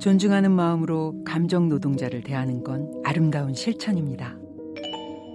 [0.00, 4.36] 존중하는 마음으로 감정 노동자를 대하는 건 아름다운 실천입니다.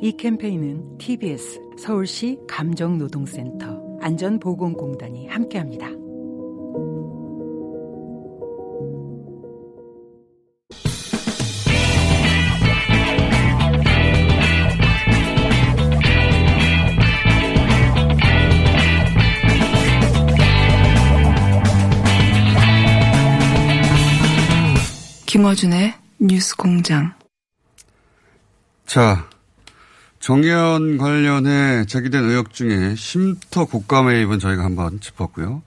[0.02, 6.03] 이 캠페인은 TBS 서울시 감정노동센터 안전보건공단이 함께합니다.
[25.34, 27.12] 김어준의 뉴스 공장.
[28.86, 29.28] 자,
[30.20, 35.64] 정의연 관련해 제기된 의혹 중에 쉼터 국가 매입은 저희가 한번 짚었고요.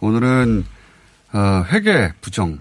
[0.00, 0.64] 오늘은
[1.34, 2.56] 어, 회계 부정에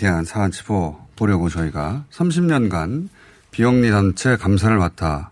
[0.00, 3.08] 대한 사안 짚어보려고 저희가 30년간
[3.52, 5.30] 비영리 단체 감사를 맡아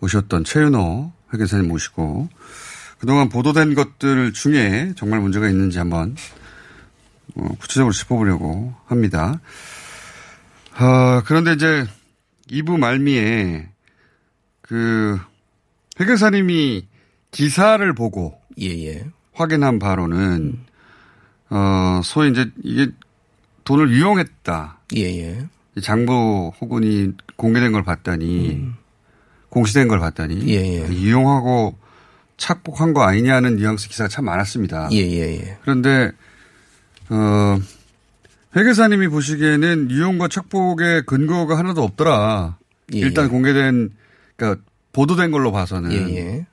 [0.00, 2.28] 오셨던 최윤호 회계사님 모시고
[3.00, 6.38] 그동안 보도된 것들 중에 정말 문제가 있는지 한번 어,
[7.58, 9.40] 구체적으로 짚어보려고 합니다.
[10.78, 11.86] 어, 그런데 이제
[12.50, 13.68] 2부 말미에
[14.62, 15.18] 그
[16.00, 16.86] 회계사님이
[17.30, 19.06] 기사를 보고 예, 예.
[19.32, 20.58] 확인한 바로는
[21.50, 22.90] 어 소위 이제 이게
[23.64, 24.78] 돈을 유용했다.
[24.96, 25.46] 예, 예.
[25.80, 28.76] 장부 혹은이 공개된 걸 봤더니 음.
[29.48, 30.92] 공시된 걸 봤더니 예, 예.
[30.92, 31.76] 이용하고
[32.36, 34.88] 착복한 거 아니냐는 뉘앙스 기사가 참 많았습니다.
[34.92, 35.58] 예, 예, 예.
[35.62, 36.12] 그런데
[37.10, 37.58] 어
[38.56, 42.56] 회계사님이 보시기에는 이용과 착복의 근거가 하나도 없더라.
[42.94, 43.28] 예, 일단 예.
[43.28, 43.90] 공개된
[44.36, 46.46] 그러니까 보도된 걸로 봐서는 예, 예.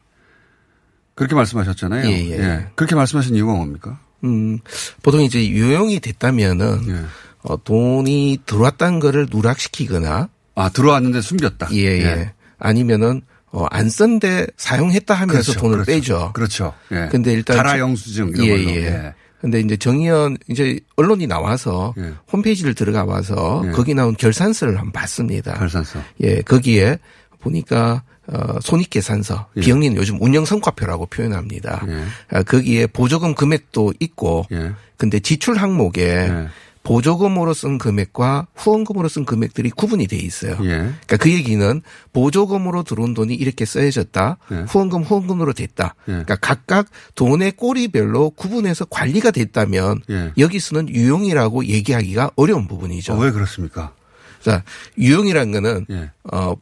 [1.15, 2.09] 그렇게 말씀하셨잖아요.
[2.09, 2.67] 예, 예.
[2.75, 3.99] 그렇게 말씀하신 이유가 뭡니까?
[4.23, 4.59] 음,
[5.01, 7.05] 보통 이제 유용이 됐다면은 예.
[7.43, 11.69] 어, 돈이 들어왔다는 거를 누락시키거나 아 들어왔는데 숨겼다.
[11.73, 12.33] 예, 예.
[12.59, 15.91] 아니면은 어, 안 쓴데 사용했다 하면서 그렇죠, 돈을 그렇죠.
[15.91, 16.31] 빼죠.
[16.33, 16.73] 그렇죠.
[16.91, 17.07] 예.
[17.09, 18.75] 근데 일단 가라 저- 영수증 이런 예, 걸로.
[18.75, 19.13] 예.
[19.35, 19.41] 예.
[19.41, 22.13] 근데 이제 정의연 이제 언론이 나와서 예.
[22.31, 23.71] 홈페이지를 들어가 봐서 예.
[23.71, 25.53] 거기 나온 결산서를 한번 봤습니다.
[25.53, 25.99] 결산서.
[26.21, 26.97] 예, 거기에
[27.39, 29.61] 보니까 어, 손익계산서, 예.
[29.61, 31.85] 비영리는 요즘 운영성과표라고 표현합니다.
[31.87, 32.03] 예.
[32.31, 34.71] 아, 거기에 보조금 금액도 있고, 예.
[34.97, 36.47] 근데 지출 항목에 예.
[36.85, 40.51] 보조금으로 쓴 금액과 후원금으로 쓴 금액들이 구분이 돼 있어요.
[40.61, 40.67] 예.
[40.67, 41.81] 그러니까 그 얘기는
[42.13, 44.37] 보조금으로 들어온 돈이 이렇게 써여졌다.
[44.51, 44.55] 예.
[44.67, 45.95] 후원금 후원금으로 됐다.
[46.07, 46.11] 예.
[46.11, 50.31] 그러니까 각각 돈의 꼬리별로 구분해서 관리가 됐다면 예.
[50.37, 53.13] 여기서는 유용이라고 얘기하기가 어려운 부분이죠.
[53.13, 53.93] 어, 왜 그렇습니까?
[54.41, 54.63] 자,
[54.99, 56.11] 유용이란 거는 예.
[56.31, 56.53] 어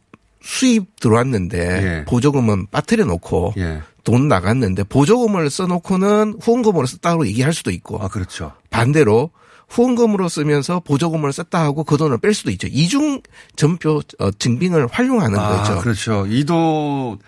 [0.42, 2.04] 수입 들어왔는데 예.
[2.06, 3.82] 보조금은 빠뜨려 놓고 예.
[4.04, 8.52] 돈 나갔는데 보조금을 써놓고는 후원금으로 썼다고 얘기할 수도 있고 아 그렇죠.
[8.70, 9.30] 반대로
[9.74, 12.68] 후원금으로 쓰면서 보조금을 썼다 하고 그 돈을 뺄 수도 있죠.
[12.70, 13.20] 이중
[13.56, 15.80] 전표 어, 증빙을 활용하는 아 거죠.
[15.80, 16.26] 그렇죠.
[16.28, 17.18] 이도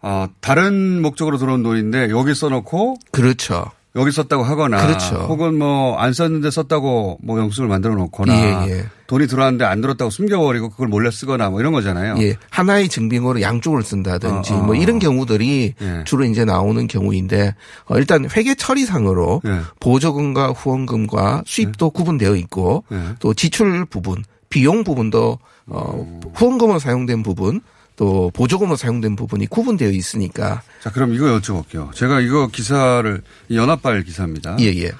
[0.00, 3.70] 어, 다른 목적으로 들어온 돈인데 여기 써놓고 그렇죠.
[3.96, 5.16] 여기 썼다고 하거나 그렇죠.
[5.16, 8.84] 혹은 뭐 안 썼는데 썼다고 뭐 영수증을 만들어 놓거나 예, 예.
[9.06, 12.16] 돈이 들어왔는데 안 들었다고 숨겨버리고 그걸 몰래 쓰거나 뭐 이런 거잖아요.
[12.20, 14.98] 예, 하나의 증빙으로 양쪽을 쓴다든지 어, 어, 뭐 이런 어.
[14.98, 16.04] 경우들이 예.
[16.04, 17.54] 주로 이제 나오는 경우인데
[17.86, 19.60] 어, 일단 회계 처리상으로 예.
[19.80, 23.00] 보조금과 후원금과 수입도 구분되어 있고 예.
[23.18, 26.20] 또 지출 부분, 비용 부분도 어, 음.
[26.34, 27.60] 후원금으로 사용된 부분
[28.00, 31.92] 또 보조금으로 사용된 부분이 구분되어 있으니까 자 그럼 이거 여쭤볼게요.
[31.92, 34.56] 제가 이거 기사를 이 연합발 기사입니다.
[34.60, 34.92] 예, 예.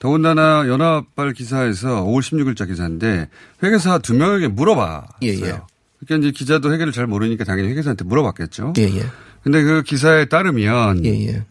[0.00, 3.28] 더군다나 연합발 기사에서 5월 16일자 기사인데
[3.62, 5.06] 회계사 두 명에게 물어봤어요.
[5.22, 5.60] 예, 예.
[6.00, 8.72] 그러니까 이제 기자도 회계를 잘 모르니까 당연히 회계사한테 물어봤겠죠.
[8.78, 9.06] 예, 예.
[9.44, 11.44] 근데 그 기사에 따르면 예, 예.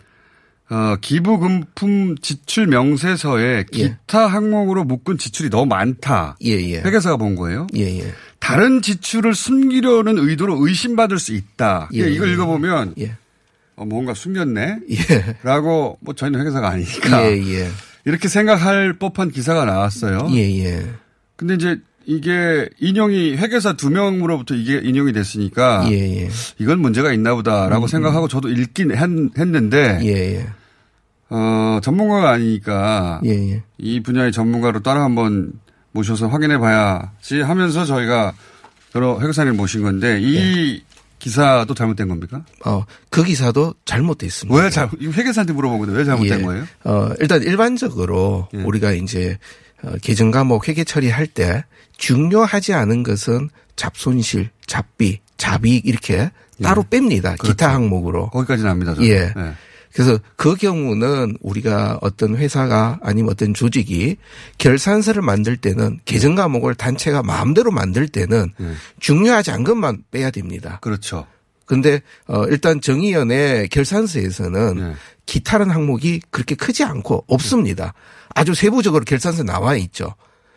[0.70, 3.64] 어, 기부금품 지출 명세서에 예.
[3.72, 6.36] 기타 항목으로 묶은 지출이 너무 많다.
[6.44, 6.82] 예, 예.
[6.82, 7.68] 회계사가 본 거예요.
[7.76, 8.14] 예, 예.
[8.40, 11.90] 다른 지출을 숨기려는 의도로 의심받을 수 있다.
[11.94, 12.34] 예, 이걸 예.
[12.34, 13.16] 읽어보면 예.
[13.78, 14.80] 어, 뭔가 숨겼네.
[14.90, 15.38] 예.
[15.44, 17.70] 라고 뭐 저희는 회계사가 아니니까 예, 예.
[18.04, 20.28] 이렇게 생각할 법한 기사가 나왔어요.
[20.32, 20.86] 예, 예.
[21.38, 26.30] 근데 이제 이게 인용이 회계사 두 명으로부터 이게 인용이 됐으니까 예, 예.
[26.58, 29.02] 이건 문제가 있나 보다라고 생각하고 저도 읽긴 했,
[29.38, 30.48] 했는데 예, 예.
[31.30, 33.64] 어, 전문가가 아니니까 예, 예.
[33.78, 35.52] 이 분야의 전문가로 따로 한번
[35.92, 38.34] 모셔서 확인해 봐야지 하면서 저희가
[38.96, 40.82] 여러 회계사님 모신 건데 이
[41.20, 42.46] 기사도 잘못된 겁니까?
[42.66, 44.64] 어, 그 기사도 잘못됐습니다.
[44.64, 45.98] 왜 잘, 이 회계사한테 물어보거든요.
[45.98, 46.44] 왜 잘못된 예.
[46.44, 46.64] 거예요?
[46.86, 48.60] 어, 일단 일반적으로 예.
[48.60, 49.38] 우리가 이제
[49.84, 51.64] 어, 개정 과목 회계 처리할 때
[51.98, 56.32] 중요하지 않은 것은 잡손실, 잡비, 잡이익 이렇게
[56.62, 57.42] 따로 뺍니다.
[57.42, 58.30] 기타 항목으로.
[58.30, 58.94] 거기까지 납니다.
[58.96, 59.08] 저는.
[59.08, 59.34] 예.
[59.36, 59.54] 네.
[59.94, 64.18] 그래서 그 경우는 우리가 어떤 회사가 아니면 어떤 조직이
[64.58, 68.74] 결산서를 만들 때는 개정 과목을 단체가 마음대로 만들 때는 예.
[69.00, 70.80] 중요하지 않은 것만 빼야 됩니다.
[70.82, 71.26] 그렇죠.
[71.66, 74.96] 근데 어 일단 정의연의 결산서에서는 예.
[75.26, 77.94] 기타라는 항목이 그렇게 크지 않고 없습니다.
[78.38, 80.14] 아주 세부적으로 결산서 나와 있죠.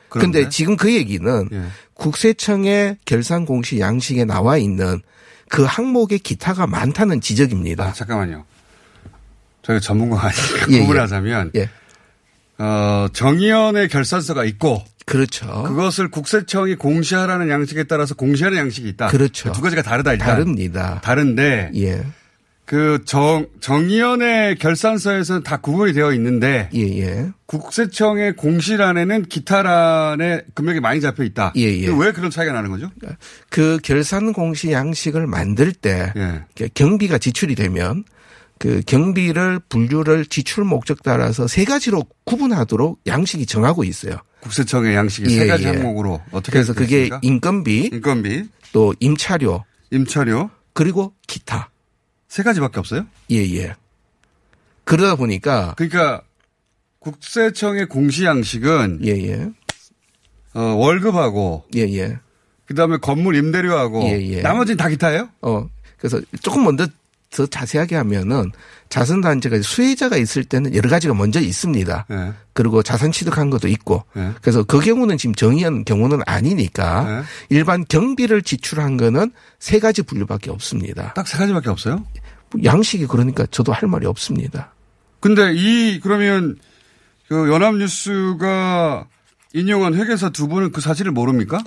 [0.08, 0.48] 그런데?
[0.48, 1.62] 지금 그 얘기는 예.
[1.94, 5.00] 국세청의 결산 공시 양식에 나와 있는
[5.48, 7.84] 그 항목의 기타가 많다는 지적입니다.
[7.84, 8.44] 아, 잠깐만요.
[9.62, 10.80] 저희가 전문가가 아니니까 예, 예.
[10.80, 11.70] 구분하자면 예.
[12.58, 15.64] 어, 정의연의 결산서가 있고 그렇죠.
[15.64, 19.08] 그것을 국세청이 공시하라는 양식에 따라서 공시하는 양식이 있다.
[19.08, 19.52] 그렇죠.
[19.52, 20.28] 두 가지가 다르다 일단.
[20.28, 21.00] 다릅니다.
[21.02, 22.04] 다른데 예.
[22.70, 27.28] 그 정, 정의연의 결산서에서는 다 구분이 되어 있는데 예, 예.
[27.46, 31.52] 국세청의 공시란에는 기타란에 금액이 많이 잡혀 있다.
[31.56, 31.88] 예, 예.
[31.88, 32.88] 왜 그런 차이가 나는 거죠?
[33.48, 36.68] 그 결산 공시 양식을 만들 때 예.
[36.74, 38.04] 경비가 지출이 되면
[38.60, 44.16] 그 경비를 분류를 지출 목적 따라서 세 가지로 구분하도록 양식이 정하고 있어요.
[44.42, 45.70] 국세청의 양식이 예, 세 가지 예.
[45.70, 47.18] 항목으로 어떻게 그래서 그게 되겠습니까?
[47.22, 51.69] 인건비, 인건비, 또 임차료, 임차료 그리고 기타.
[52.30, 53.06] 세 가지밖에 없어요?
[53.32, 53.74] 예, 예.
[54.84, 56.22] 그러다 보니까 그러니까
[57.00, 59.50] 국세청의 공시 양식은 예, 예.
[60.54, 62.18] 어, 월급하고 예, 예.
[62.66, 64.42] 그다음에 건물 임대료하고 예, 예.
[64.42, 65.28] 나머지는 다 기타예요?
[65.42, 65.68] 어,
[65.98, 66.86] 그래서 조금 먼저
[67.30, 68.50] 더 자세하게 하면은
[68.88, 72.06] 자선단체가 수혜자가 있을 때는 여러 가지가 먼저 있습니다.
[72.10, 72.32] 예.
[72.52, 74.04] 그리고 자산 취득한 것도 있고.
[74.16, 74.32] 예.
[74.42, 81.12] 그래서 그 경우는 지금 정의한 경우는 아니니까 일반 경비를 지출한 거는 세 가지 분류밖에 없습니다.
[81.14, 82.04] 딱 세 가지밖에 없어요?
[82.64, 84.74] 양식이 그러니까 저도 할 말이 없습니다.
[85.20, 86.56] 근데 이 그러면
[87.28, 89.06] 그 연합뉴스가
[89.52, 91.62] 인용한 회계사 두 분은 그 사실을 모릅니까?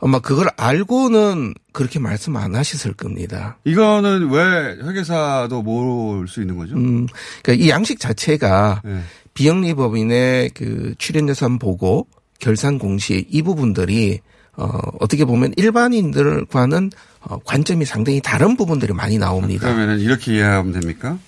[0.00, 3.58] 아마 그걸 알고는 그렇게 말씀 안 하셨을 겁니다.
[3.64, 6.76] 이거는 왜 회계사도 모를 수 있는 거죠?
[6.76, 7.06] 음,
[7.42, 9.00] 그러니까 이 양식 자체가 예.
[9.34, 12.06] 비영리 법인의 그 출연예산 보고
[12.38, 14.20] 결산 공시 이 부분들이
[14.56, 14.68] 어
[15.00, 16.90] 어떻게 보면 일반인들과는
[17.20, 19.66] 어 관점이 상당히 다른 부분들이 많이 나옵니다.
[19.66, 21.18] 그러면은 이렇게 이해하면 됩니까?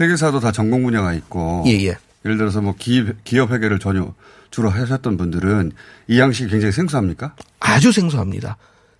[0.00, 1.96] 회계사도 다 전공 분야가 있고 예, 예.
[2.24, 4.12] 예를 들어서 뭐 기업, 기업 회계를 전혀
[4.50, 5.72] 주로 하셨던 분들은
[6.08, 7.34] 이 양식이 굉장히 생소합니까?
[7.60, 8.56] 아주 생소합니다.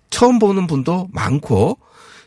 [0.09, 1.77] 처음 보는 분도 많고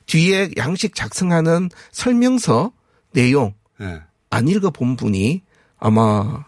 [0.06, 2.72] 뒤에 양식 작성하는 설명서
[3.12, 4.02] 내용 예.
[4.30, 5.42] 안 읽어본 분이
[5.78, 6.44] 아마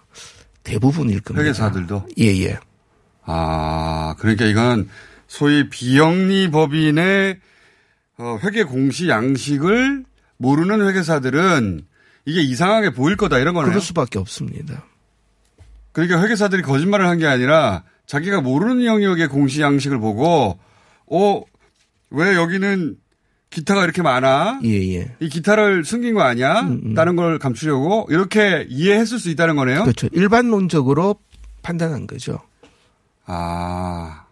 [0.63, 1.43] 대부분일 겁니다.
[1.43, 2.09] 회계사들도?
[2.19, 2.59] 예, 예.
[3.25, 4.89] 아, 그러니까 이건
[5.29, 7.39] 소위 비영리 법인의
[8.19, 10.05] 어, 회계 공시 양식을
[10.39, 11.87] 모르는 회계사들은
[12.25, 13.71] 이게 이상하게 보일 거다 이런 거네요.
[13.71, 14.85] 그럴 수밖에 없습니다.
[15.97, 20.59] 그러니까 회계사들이 거짓말을 한 게 아니라 자기가 모르는 영역의 공시 양식을 보고
[21.07, 21.43] 어,
[22.11, 22.97] 왜 여기는
[23.51, 24.61] 기타가 이렇게 많아?
[24.65, 25.15] 예, 예.
[25.21, 26.69] 이 기타를 숨긴 거 아니야?
[26.95, 29.83] 다른 걸 감추려고 이렇게 이해했을 수 있다는 거네요.
[29.85, 30.09] 그렇죠.
[30.13, 31.17] 일반론적으로
[31.63, 32.41] 판단한 거죠.
[33.25, 34.25] 아,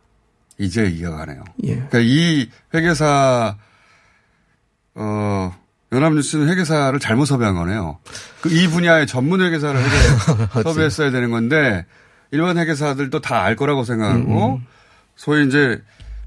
[0.59, 1.43] 이제 이해가 가네요.
[1.65, 1.75] 예.
[1.77, 3.57] 그러니까 이 회계사
[4.95, 5.53] 어
[5.95, 7.99] 연합뉴스는 회계사를 잘못 섭외한 거네요.
[8.41, 11.87] 그 이 분야의 전문 회계사를 회계 섭외했어야 되는 건데
[12.31, 14.61] 일반 회계사들도 다 알 거라고 생각하고
[15.17, 15.81] 소위 이제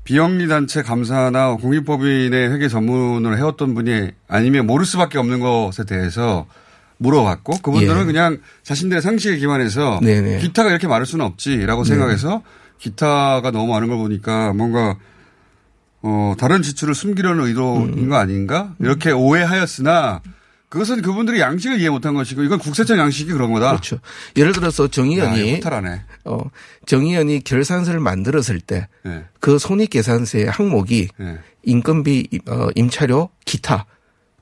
[0.06, 6.46] 비영리 단체 감사나 공익법인의 회계 전문을 해왔던 분이 아니면 모를 수밖에 없는 것에 대해서
[7.00, 8.06] 물어봤고 그분들은 예.
[8.06, 10.40] 그냥 자신들의 상식에 기반해서 네네.
[10.40, 12.42] 기타가 이렇게 많을 수는 없지라고 생각해서
[12.80, 14.96] 기타가 너무 많은 걸 보니까 뭔가
[16.02, 20.22] 어 다른 지출을 숨기려는 의도인 거 아닌가 이렇게 오해하였으나
[20.70, 23.70] 그것은 그분들이 양식을 이해 못한 것이고 이건 국세청 양식이 그런 거다.
[23.70, 24.00] 그렇죠.
[24.36, 26.02] 예를 들어서 야, 정의연이 허탈하네.
[26.26, 26.40] 어
[26.86, 29.26] 정의연이 결산서를 만들었을 때 예.
[29.40, 31.40] 그 손익계산서의 항목이 예.
[31.64, 33.86] 인건비, 어, 임차료, 기타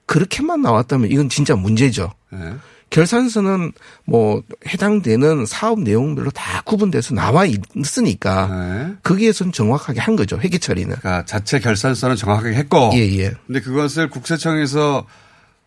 [0.08, 2.12] 그렇게만 나왔다면 이건 진짜 문제죠.
[2.34, 2.56] 예.
[2.90, 3.72] 결산서는
[4.06, 8.96] 뭐 해당되는 사업 내용별로 다 구분돼서 나와 있으니까 예.
[9.04, 10.38] 거기에선 정확하게 한 거죠.
[10.38, 10.96] 회계 처리는.
[10.96, 13.34] 그러니까 자체 결산서는 정확하게 했고 예, 예.
[13.48, 15.06] 근데 그것을 국세청에서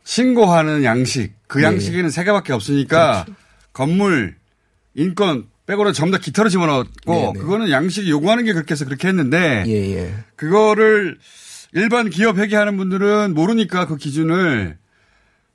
[0.04, 3.26] 신고하는 양식, 그 예, 양식에는 세 개밖에 없으니까
[3.72, 4.37] 건물,
[4.94, 7.38] 인권 빼고는 전부 다 기타로 집어넣었고 네, 네.
[7.38, 10.14] 그거는 양식이 요구하는 게 그렇게 해서 그렇게 했는데 예, 예.
[10.34, 11.18] 그거를
[11.75, 14.78] 일반 기업 회계하는 분들은 모르니까 그 기준을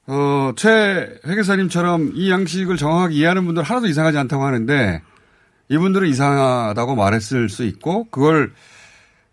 [0.06, 5.02] 어, 최 회계사님처럼 이 양식을 정확하게 이해하는 분들 하나도 이상하지 않다고 하는데
[5.70, 8.54] 이분들은 이상하다고 말했을 수 있고 그걸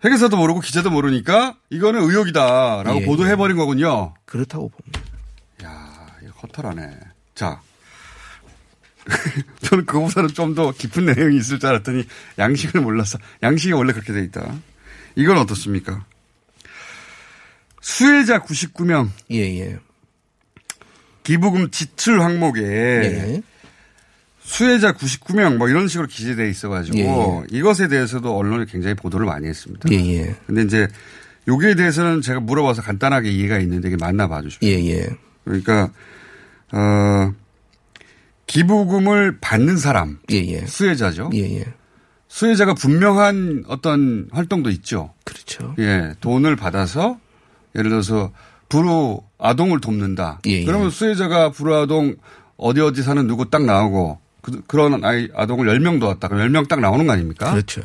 [0.05, 4.15] 회계사도 모르고 기자도 모르니까 이거는 의혹이다라고 예, 보도해버린 거군요.
[4.25, 5.01] 그렇다고 봅니다.
[5.65, 6.99] 야, 이거 허탈하네.
[7.35, 7.61] 자,
[9.63, 12.05] 저는 그거보다는 좀 더 깊은 내용이 있을 줄 알았더니
[12.39, 14.55] 양식을 몰라서 양식이 원래 그렇게 돼 있다.
[15.17, 16.05] 이건 어떻습니까?
[17.81, 19.11] 수혜자 99명.
[19.33, 19.79] 예, 예.
[21.31, 23.43] 기부금 지출 항목에 예.
[24.41, 29.89] 수혜자 99명 뭐 이런 식으로 기재돼 있어가지고 예, 이것에 대해서도 언론이 굉장히 보도를 많이 했습니다.
[29.93, 30.35] 예, 예.
[30.49, 30.89] 근데 이제
[31.47, 34.69] 여기에 대해서는 제가 물어봐서 간단하게 이해가 있는데 이게 맞나 봐주십시오.
[34.69, 35.09] 예, 예.
[35.45, 35.93] 그러니까
[36.73, 37.33] 어
[38.49, 40.67] 기부금을 받는 사람 예, 예.
[40.67, 41.31] 수혜자죠.
[41.35, 41.65] 예, 예.
[42.27, 45.15] 수혜자가 분명한 어떤 활동도 있죠.
[45.23, 45.77] 그렇죠.
[45.79, 47.21] 예, 돈을 받아서
[47.77, 48.33] 예를 들어서
[48.71, 50.41] 불우 아동을 돕는다.
[50.47, 50.65] 예, 예.
[50.65, 52.17] 그러면 수혜자가 불우 아동
[52.57, 56.29] 어디 어디 사는 누구 딱 나오고 그, 런 아이 아동을 10명 도왔다.
[56.29, 57.51] 그럼 10명 딱 나오는 거 아닙니까?
[57.51, 57.83] 그렇죠.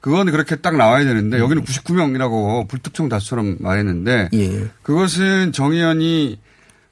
[0.00, 4.68] 그건 그렇게 딱 나와야 되는데 여기는 99명이라고 불특정 다수처럼 말했는데 예, 예.
[4.82, 6.38] 그것은 정의연이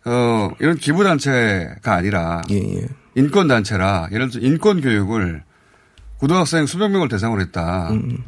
[0.06, 2.88] 어 이런 기부 단체가 아니라 예, 예.
[3.14, 5.42] 인권 단체라 예를 들어 인권 교육을
[6.16, 7.90] 고등학생 수백 명을 대상으로 했다.
[7.90, 8.24] 음.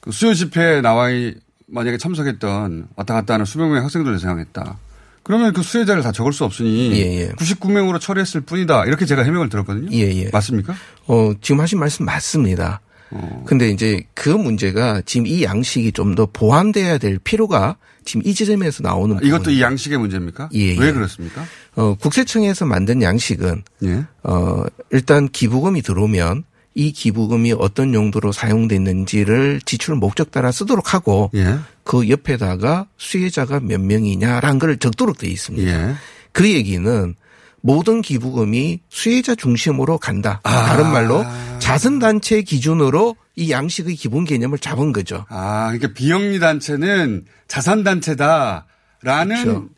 [0.00, 1.34] 그 수요 집회에 나와 이
[1.70, 4.78] 만약에 참석했던 왔다 갔다 하는 수백 명의 학생들 대상했다.
[5.22, 7.28] 그러면 그 수혜자를 다 적을 수 없으니 예, 예.
[7.32, 8.86] 99명으로 처리했을 뿐이다.
[8.86, 9.88] 이렇게 제가 해명을 들었거든요.
[9.92, 10.30] 예, 예.
[10.32, 10.74] 맞습니까?
[11.06, 12.80] 어, 지금 하신 말씀 맞습니다.
[13.10, 13.42] 어.
[13.46, 18.82] 근데 이제 그 문제가 지금 이 양식이 좀 더 보완돼야 될 필요가 지금 이 지점에서
[18.82, 20.48] 나오는 이것도 부분이- 이 양식의 문제입니까?
[20.54, 20.92] 예, 왜 예.
[20.92, 21.44] 그렇습니까?
[21.76, 24.04] 어, 국세청에서 만든 양식은 예.
[24.22, 26.44] 어, 일단 기부금이 들어오면
[26.78, 31.58] 이 기부금이 어떤 용도로 사용됐는지를 지출 목적 따라 쓰도록 하고 예.
[31.82, 35.68] 그 옆에다가 수혜자가 몇 명이냐라는 걸 적도록 돼 있습니다.
[35.68, 35.94] 예.
[36.30, 37.16] 그 얘기는
[37.62, 40.40] 모든 기부금이 수혜자 중심으로 간다.
[40.44, 40.66] 아.
[40.66, 41.24] 다른 말로
[41.58, 45.26] 자선단체 기준으로 이 양식의 기본 개념을 잡은 거죠.
[45.30, 48.62] 아, 그러니까 비영리 단체는 자산 단체다라는
[49.02, 49.68] 그렇죠.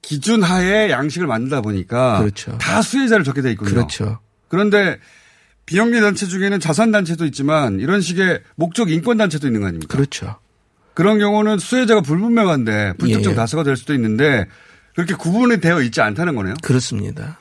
[0.00, 2.56] 기준 하에 양식을 만들다 보니까 그렇죠.
[2.56, 3.70] 다 수혜자를 적게 돼 있군요.
[3.70, 4.18] 그렇죠.
[4.48, 4.96] 그런데
[5.66, 9.94] 비영리 단체 중에는 자산 단체도 있지만 이런 식의 목적 인권 단체도 있는 거 아닙니까?
[9.96, 10.36] 그렇죠.
[10.94, 13.34] 그런 경우는 수혜자가 불분명한데 불특정 예, 예.
[13.34, 14.46] 다수가 될 수도 있는데
[14.94, 16.54] 그렇게 구분이 되어 있지 않다는 거네요.
[16.62, 17.38] 그렇습니다.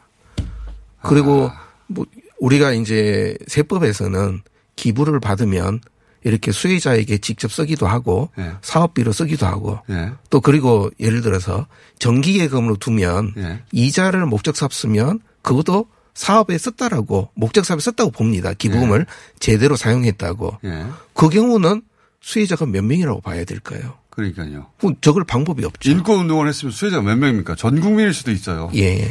[1.02, 1.68] 그리고 아.
[1.88, 2.06] 뭐
[2.40, 4.42] 우리가 이제 세법에서는
[4.76, 5.82] 기부를 받으면
[6.24, 8.54] 이렇게 수혜자에게 직접 쓰기도 하고 예.
[8.62, 10.12] 사업비로 쓰기도 하고 예.
[10.30, 11.68] 또 그리고 예를 들어서
[12.00, 13.64] 정기예금으로 두면 예.
[13.72, 18.54] 이자를 목적 쓰면 그것도 사업에 썼다라고 목적 사업에 썼다고 봅니다.
[18.54, 19.06] 기부금을
[19.40, 20.60] 제대로 사용했다고.
[20.66, 20.86] 예.
[21.14, 21.82] 그 경우는
[22.22, 23.98] 수혜자가 몇 명이라고 봐야 될까요?
[24.10, 24.68] 그러니까요.
[24.82, 25.90] 뭐 적을 방법이 없죠.
[25.90, 27.56] 인권 운동을 했으면 수혜자가 몇 명입니까?
[27.56, 28.70] 전 국민일 수도 있어요.
[28.76, 29.10] 예.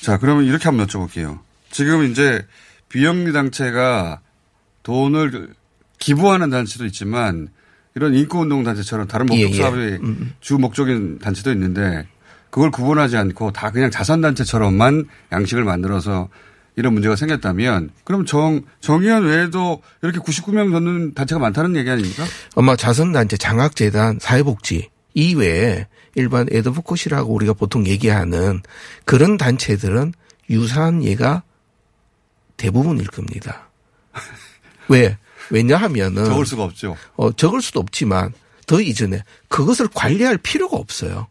[0.00, 1.40] 자, 그러면 이렇게 한번 여쭤볼게요.
[1.70, 2.44] 지금 이제
[2.88, 4.20] 비영리 단체가
[4.82, 5.54] 돈을
[5.98, 7.48] 기부하는 단체도 있지만
[7.94, 9.56] 이런 인권운동 단체처럼 다른 목적 예, 예.
[9.56, 9.98] 사업이
[10.40, 12.06] 주 목적인 단체도 있는데
[12.50, 16.28] 그걸 구분하지 않고 다 그냥 자산단체처럼만 양식을 만들어서
[16.76, 22.24] 이런 문제가 생겼다면 그럼 정, 정의원 외에도 이렇게 99명 넣는 단체가 많다는 얘기 아닙니까?
[22.54, 28.62] 아마 자선단체, 장학재단, 사회복지 이외에 일반 에드보컷이라고 우리가 보통 얘기하는
[29.04, 30.14] 그런 단체들은
[30.50, 31.42] 유사한 예가
[32.56, 33.68] 대부분일 겁니다.
[34.88, 35.18] 왜?
[35.50, 36.96] 왜냐하면은 적을 수가 없죠.
[37.16, 38.32] 어, 적을 수도 없지만
[38.66, 41.26] 더 이전에 그것을 관리할 필요가 없어요.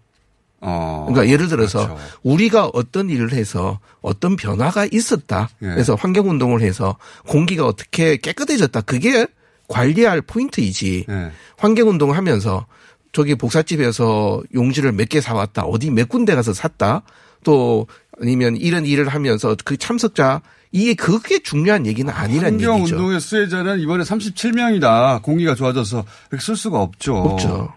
[0.59, 1.05] 어.
[1.07, 2.03] 그러니까 예를 들어서 그렇죠.
[2.23, 5.49] 우리가 어떤 일을 해서 어떤 변화가 있었다.
[5.61, 5.67] 예.
[5.67, 6.97] 그래서 환경 운동을 해서
[7.27, 8.81] 공기가 어떻게 깨끗해졌다.
[8.81, 9.27] 그게
[9.67, 11.05] 관리할 포인트이지.
[11.09, 11.31] 예.
[11.57, 12.65] 환경 운동을 하면서
[13.11, 15.63] 저기 복사집에서 용지를 몇 개 사왔다.
[15.63, 17.03] 어디 몇 군데 가서 샀다.
[17.43, 17.87] 또
[18.19, 22.71] 아니면 이런 일을 하면서 그 참석자 이게 그게 중요한 얘기는 아니란 얘기죠.
[22.71, 25.21] 환경 운동의 수혜자는 이번에 37명이다.
[25.21, 27.15] 공기가 좋아져서 이렇게 쓸 수가 없죠.
[27.15, 27.73] 없죠.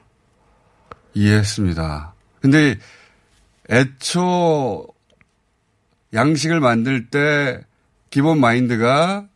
[1.14, 2.09] 이해했습니다.
[2.40, 2.78] 근데
[3.70, 4.86] 애초
[6.12, 7.60] 양식을 만들 때
[8.10, 9.26] 기본 마인드가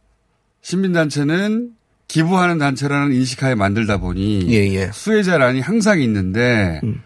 [0.62, 1.70] 시민단체는
[2.08, 4.90] 기부하는 단체라는 인식하에 만들다 보니 예, 예.
[4.92, 7.02] 수혜자란이 항상 있는데 음.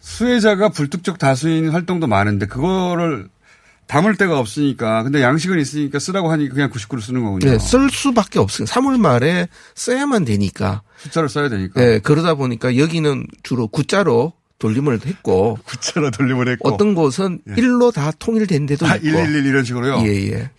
[0.00, 3.28] 수혜자가 불특정 다수인 활동도 많은데 그거를
[3.86, 7.50] 담을 데가 없으니까 근데 양식은 있으니까 쓰라고 하니까 그냥 99를 쓰는 거군요.
[7.50, 8.66] 네, 쓸 수밖에 없어요.
[8.66, 10.82] 3월 말에 써야만 되니까.
[10.98, 11.80] 숫자를 써야 되니까.
[11.80, 16.68] 네, 그러다 보니까 여기는 주로 구자로 돌림을 했고 구차로 돌림을 했고.
[16.68, 19.04] 어떤 곳은 일로 다 통일된 데도 아, 있고.
[19.10, 20.02] 111 이런 식으로요?
[20.06, 20.50] 예, 예.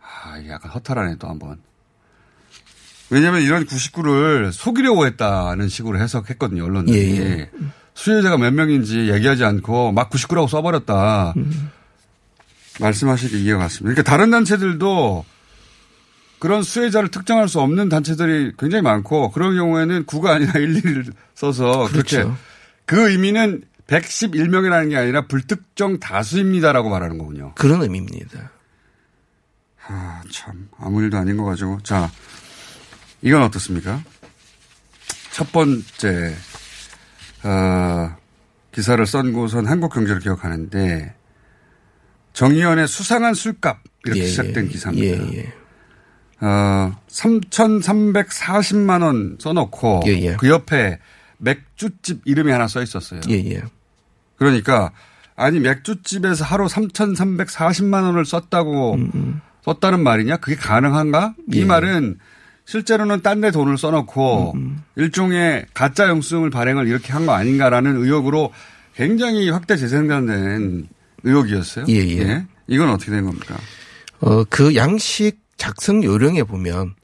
[0.00, 1.58] 아, 약간 허탈하네, 또 한 번.
[3.10, 6.96] 왜냐면 이런 99를 속이려고 했다는 식으로 해석했거든요, 언론들이.
[7.18, 7.50] 예, 예.
[7.94, 11.34] 수혜자가 몇 명인지 얘기하지 않고 막 99라고 써버렸다.
[11.36, 11.70] 음.
[12.78, 13.94] 말씀하시기 이해가 갔습니다.
[13.94, 15.24] 그러니까 다른 단체들도
[16.38, 22.18] 그런 수혜자를 특정할 수 없는 단체들이 굉장히 많고 그런 경우에는 9가 아니라 111을 써서 그렇게
[22.22, 22.36] 그렇죠.
[22.86, 27.52] 그 의미는 111명이라는 게 아니라 불특정 다수입니다라고 말하는 거군요.
[27.56, 28.50] 그런 의미입니다.
[29.86, 30.68] 아, 참.
[30.78, 31.80] 아무 일도 아닌 거 가지고.
[31.82, 32.10] 자,
[33.22, 34.02] 이건 어떻습니까?
[35.32, 36.34] 첫 번째,
[37.42, 38.16] 어,
[38.72, 41.14] 기사를 쓴 곳은 한국경제를 기억하는데,
[42.32, 44.68] 정의연의 수상한 술값, 이렇게 예, 시작된 예.
[44.68, 45.32] 기사입니다.
[45.32, 45.52] 예, 예.
[46.46, 50.36] 어, 3,340만 원 써놓고, 예, 예.
[50.36, 51.00] 그 옆에
[51.40, 53.20] 맥주집 이름이 하나 써 있었어요.
[53.28, 53.62] 예, 예.
[54.36, 54.92] 그러니까,
[55.36, 58.98] 아니, 맥주집에서 하루 3,340만 원을 썼다고,
[59.64, 60.38] 썼다는 말이냐?
[60.38, 61.34] 그게 가능한가?
[61.52, 61.64] 이 음, 예.
[61.64, 62.18] 말은
[62.64, 68.52] 실제로는 딴 데 돈을 써놓고 음, 일종의 가짜 영수증을 발행을 이렇게 한 거 아닌가라는 의혹으로
[68.94, 70.86] 굉장히 확대 재생산된
[71.24, 71.86] 의혹이었어요.
[71.88, 72.46] 예, 예.
[72.68, 73.56] 이건 어떻게 된 겁니까?
[74.20, 76.94] 어, 그 양식 작성 요령에 보면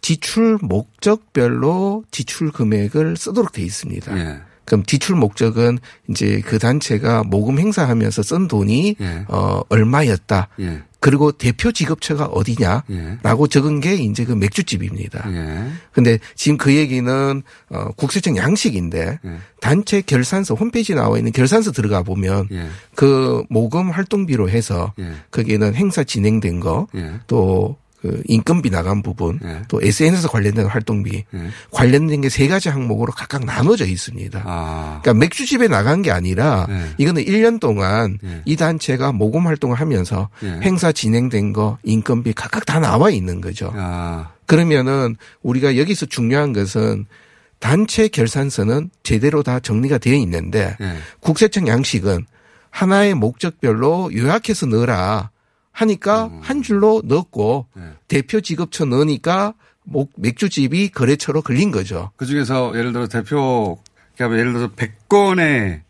[0.00, 4.18] 지출 목적별로 지출 금액을 쓰도록 돼 있습니다.
[4.18, 4.40] 예.
[4.64, 5.78] 그럼 지출 목적은
[6.08, 9.24] 이제 그 단체가 모금 행사하면서 쓴 돈이 예.
[9.28, 10.48] 어 얼마였다.
[10.60, 10.82] 예.
[11.00, 12.84] 그리고 대표 지급처가 어디냐?
[12.90, 13.18] 예.
[13.22, 15.32] 라고 적은 게 이제 그 맥주집입니다.
[15.32, 15.72] 예.
[15.92, 19.36] 근데 지금 그 얘기는 어 국세청 양식인데 예.
[19.60, 22.68] 단체 결산서 홈페이지에 나와 있는 결산서 들어가 보면 예.
[22.94, 25.14] 그 모금 활동비로 해서 예.
[25.32, 27.14] 거기에는 행사 진행된 거, 예.
[27.26, 29.62] 또 그 인건비 나간 부분, 예.
[29.68, 31.50] 또 SNS 관련된 활동비 예.
[31.70, 34.42] 관련된 게 세 가지 항목으로 각각 나눠져 있습니다.
[34.44, 35.00] 아.
[35.02, 36.94] 그러니까 맥주집에 나간 게 아니라 예.
[36.96, 38.42] 이거는 1년 동안 예.
[38.46, 40.48] 이 단체가 모금 활동을 하면서 예.
[40.62, 43.70] 행사 진행된 거, 인건비 각각 다 나와 있는 거죠.
[43.74, 44.30] 아.
[44.46, 47.06] 그러면은 우리가 여기서 중요한 것은
[47.58, 50.96] 단체 결산서는 제대로 다 정리가 되어 있는데 예.
[51.20, 52.24] 국세청 양식은
[52.70, 55.30] 하나의 목적별로 요약해서 넣어라
[55.80, 57.82] 하니까 한 줄로 넣었고 네.
[58.08, 62.10] 대표 지급처 넣으니까 목- 맥주집이 거래처로 걸린 거죠.
[62.16, 63.78] 그 중에서 예를 들어 대표,
[64.14, 65.80] 그러니까 예를 들어서 100건의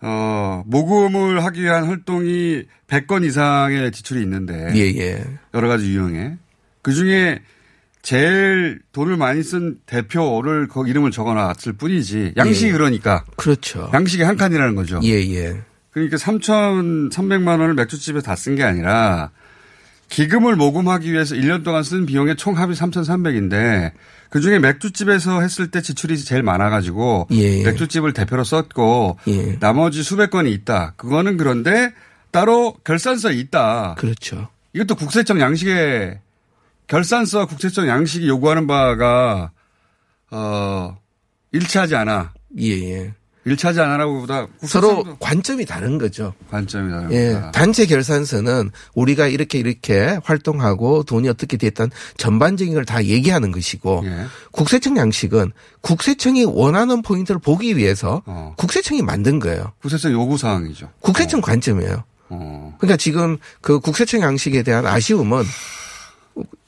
[0.00, 5.24] 어, 모금을 하기 위한 활동이 100건 이상의 지출이 있는데 예, 예.
[5.54, 6.36] 여러 가지 유형에
[6.82, 7.40] 그 중에
[8.02, 12.72] 제일 돈을 많이 쓴 대표를 그 이름을 적어 놨을 뿐이지 양식이 예.
[12.72, 13.90] 그러니까 그렇죠.
[13.92, 15.00] 양식이 한 칸이라는 거죠.
[15.02, 15.60] 예, 예.
[15.98, 19.30] 그러니까 3,300만 원을 맥주집에 다 쓴 게 아니라
[20.08, 23.92] 기금을 모금하기 위해서 1년 동안 쓴 비용의 총 합이 3,300인데
[24.30, 27.62] 그 중에 맥주집에서 했을 때 지출이 제일 많아가지고 예.
[27.64, 29.58] 맥주집을 대표로 썼고 예.
[29.58, 30.94] 나머지 수백 건이 있다.
[30.96, 31.92] 그거는 그런데
[32.30, 33.96] 따로 결산서에 있다.
[33.98, 34.48] 그렇죠.
[34.72, 36.20] 이것도 국세청 양식에
[36.86, 39.50] 결산서 국세청 양식이 요구하는 바가
[40.30, 40.96] 어
[41.52, 42.32] 일치하지 않아.
[42.60, 43.12] 예,
[43.48, 43.50] 예.
[43.50, 46.34] 일치하지 않아라고보다 서로 관점이 다른 거죠.
[46.50, 47.14] 관점이 다릅니다.
[47.14, 47.50] 예.
[47.52, 54.24] 단체 결산서는 우리가 이렇게 이렇게 활동하고 돈이 어떻게 됐던 전반적인 걸 다 얘기하는 것이고 예.
[54.50, 58.54] 국세청 양식은 국세청이 원하는 포인트를 보기 위해서 어.
[58.56, 59.72] 국세청이 만든 거예요.
[59.82, 60.88] 국세청 요구 사항이죠.
[61.00, 62.04] 국세청 관점이에요.
[62.30, 62.74] 어.
[62.78, 65.44] 그러니까 지금 그 국세청 양식에 대한 아쉬움은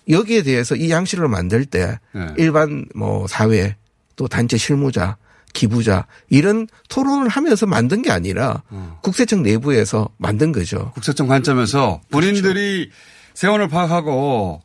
[0.09, 2.27] 여기에 대해서 이 양식을 만들 때 네.
[2.37, 3.77] 일반 뭐 사회
[4.17, 5.17] 또 단체 실무자
[5.53, 8.99] 기부자 이런 토론을 하면서 만든 게 아니라 어.
[9.03, 10.93] 국세청 내부에서 만든 거죠.
[10.95, 12.95] 국세청 관점에서 본인들이 그렇죠.
[13.35, 14.63] 세원을 파악하고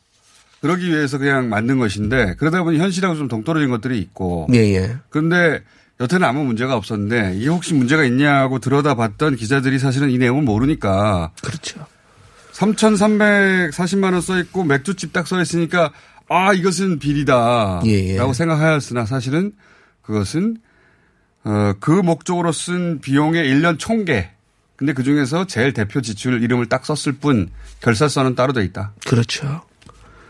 [0.61, 4.97] 그러기 위해서 그냥 만든 것인데 그러다 보니 현실하고 좀 동떨어진 것들이 있고 예, 예.
[5.09, 5.61] 그런데
[5.99, 11.85] 여태는 아무 문제가 없었는데 이게 혹시 문제가 있냐고 들여다봤던 기자들이 사실은 이 내용을 모르니까 그렇죠.
[12.53, 15.91] 3,340만 원 써 있고 맥주집 딱 써 있으니까
[16.29, 18.17] 아 이것은 비리다 예, 예.
[18.17, 19.51] 라고 생각하였으나 사실은
[20.01, 20.57] 그것은
[21.45, 24.31] 어, 그 목적으로 쓴 비용의 1년 총계
[24.75, 27.49] 근데 그 중에서 제일 대표 지출 이름을 딱 썼을 뿐
[27.81, 28.93] 결산서는 따로 돼 있다.
[29.05, 29.61] 그렇죠.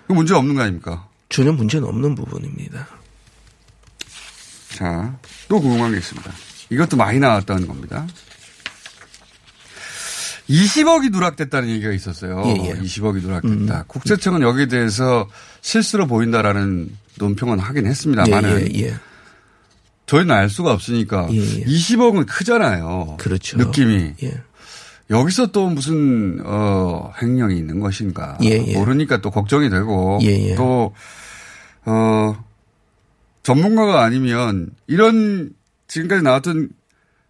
[0.07, 1.07] 그 문제 없는 거 아닙니까?
[1.29, 2.87] 전혀 문제는 없는 부분입니다.
[4.69, 6.31] 자, 또 궁금한 게 있습니다.
[6.69, 8.05] 이것도 많이 나왔다는 겁니다.
[10.49, 12.43] 20억이 누락됐다는 얘기가 있었어요.
[12.45, 12.73] 예, 예.
[12.73, 13.85] 20억이 누락됐다.
[13.87, 15.27] 국세청은 여기에 대해서
[15.61, 18.95] 실수로 보인다라는 논평은 하긴 했습니다만은 예, 예, 예.
[20.05, 21.63] 저희는 알 수가 없으니까 예, 예.
[21.65, 23.17] 20억은 크잖아요.
[23.19, 23.57] 그렇죠.
[23.57, 24.13] 느낌이.
[24.23, 24.41] 예.
[25.09, 28.73] 여기서 또 무슨 어 횡령이 있는 것인가 예, 예.
[28.77, 30.55] 모르니까 또 걱정이 되고 예, 예.
[30.55, 30.93] 또어
[33.43, 35.51] 전문가가 아니면 이런
[35.87, 36.69] 지금까지 나왔던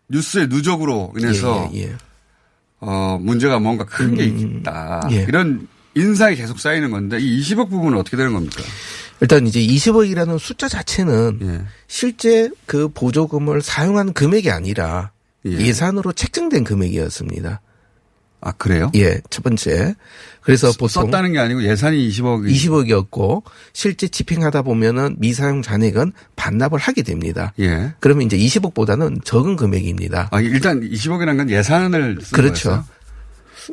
[0.09, 1.69] 뉴스의 누적으로 인해서.
[2.79, 5.25] 어 문제가 뭔가 큰게 있다 예.
[5.27, 8.61] 이런 인상이 계속 쌓이는 건데 이 20억 부분은 어떻게 되는 겁니까?
[9.21, 11.61] 일단 이제 20억이라는 숫자 자체는 예.
[11.87, 15.11] 실제 그 보조금을 사용한 금액이 아니라
[15.45, 15.51] 예.
[15.51, 15.73] 예.
[15.73, 17.61] 산으로 책정된 금액이었습니다.
[18.41, 18.91] 아, 그래요?
[18.95, 19.95] 예, 첫 번째.
[20.41, 23.41] 그래서 보통 썼다는 게 아니고 예산이 20억이 20억이었고
[23.73, 27.53] 실제 집행하다 보면은 미사용 잔액은 반납을 하게 됩니다.
[27.59, 27.93] 예.
[27.99, 30.29] 그러면 이제 20억보다는 적은 금액입니다.
[30.31, 32.69] 아, 일단 20억이라는 건 예산을 쓴 그렇죠.
[32.69, 32.85] 거였어요?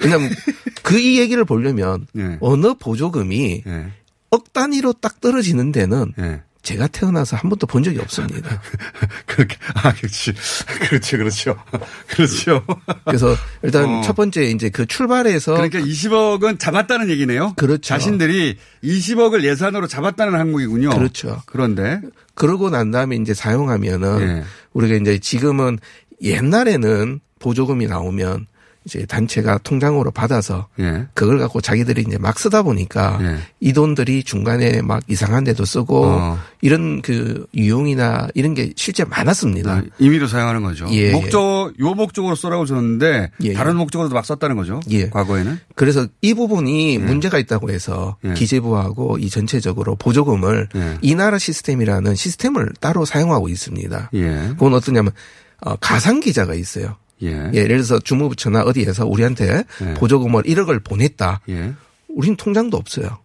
[0.01, 0.31] 왜냐하면
[0.83, 2.39] 그 이 얘기를 보려면 예.
[2.41, 3.87] 어느 보조금이 예.
[4.33, 6.43] 억 단위로 딱 떨어지는 데는 예.
[6.63, 8.63] 제가 태어나서 한 번도 본 적이 없습니다.
[9.27, 10.33] 그렇게 아, 그렇지.
[10.89, 11.17] 그렇죠.
[11.19, 11.59] 그렇죠.
[12.09, 12.65] 그렇죠.
[13.05, 14.03] 그래서 일단 어.
[14.03, 17.53] 첫 번째 이제 그 출발해서 그러니까 20억은 잡았다는 얘기네요.
[17.57, 17.81] 그렇죠.
[17.83, 20.91] 자신들이 20억을 예산으로 잡았다는 항목이군요.
[20.91, 21.43] 그렇죠.
[21.47, 22.01] 그런데
[22.35, 24.45] 그러고 난 다음에 이제 사용하면은 예.
[24.73, 25.79] 우리가 이제 지금은
[26.23, 28.47] 옛날에는 보조금이 나오면
[28.85, 31.07] 이제 단체가 통장으로 받아서 예.
[31.15, 33.37] 그걸 갖고 자기들이 이제 막 쓰다 보니까 예.
[33.61, 36.39] 이 돈들이 중간에 막 이상한 데도 쓰고 어.
[36.61, 39.73] 이런 그 유용이나 이런 게 실제 많았습니다.
[39.73, 40.87] 아, 임의로 사용하는 거죠.
[40.91, 44.81] 예, 목적 요 목적으로 써라고 줬는데 예, 다른 목적으로도 막 썼다는 거죠.
[44.91, 45.09] 예.
[45.09, 45.61] 과거에는.
[45.77, 48.35] 그래서 이 부분이 문제가 있다고 해서 예.
[48.35, 50.99] 기재부하고 이 전체적으로 보조금을 예.
[51.03, 54.11] 이 나라 시스템이라는 시스템을 따로 사용하고 있습니다.
[54.15, 54.49] 예.
[54.51, 55.13] 그건 어떠냐면
[55.65, 56.97] 어, 가상 계좌가 있어요.
[57.23, 57.51] 예.
[57.55, 59.95] 예, 예 를 들어서 주무부처나 어디에서 우리한테 예.
[59.95, 61.41] 보조금을 1억을 보냈다.
[61.49, 61.73] 예.
[62.09, 63.19] 우린 통장도 없어요.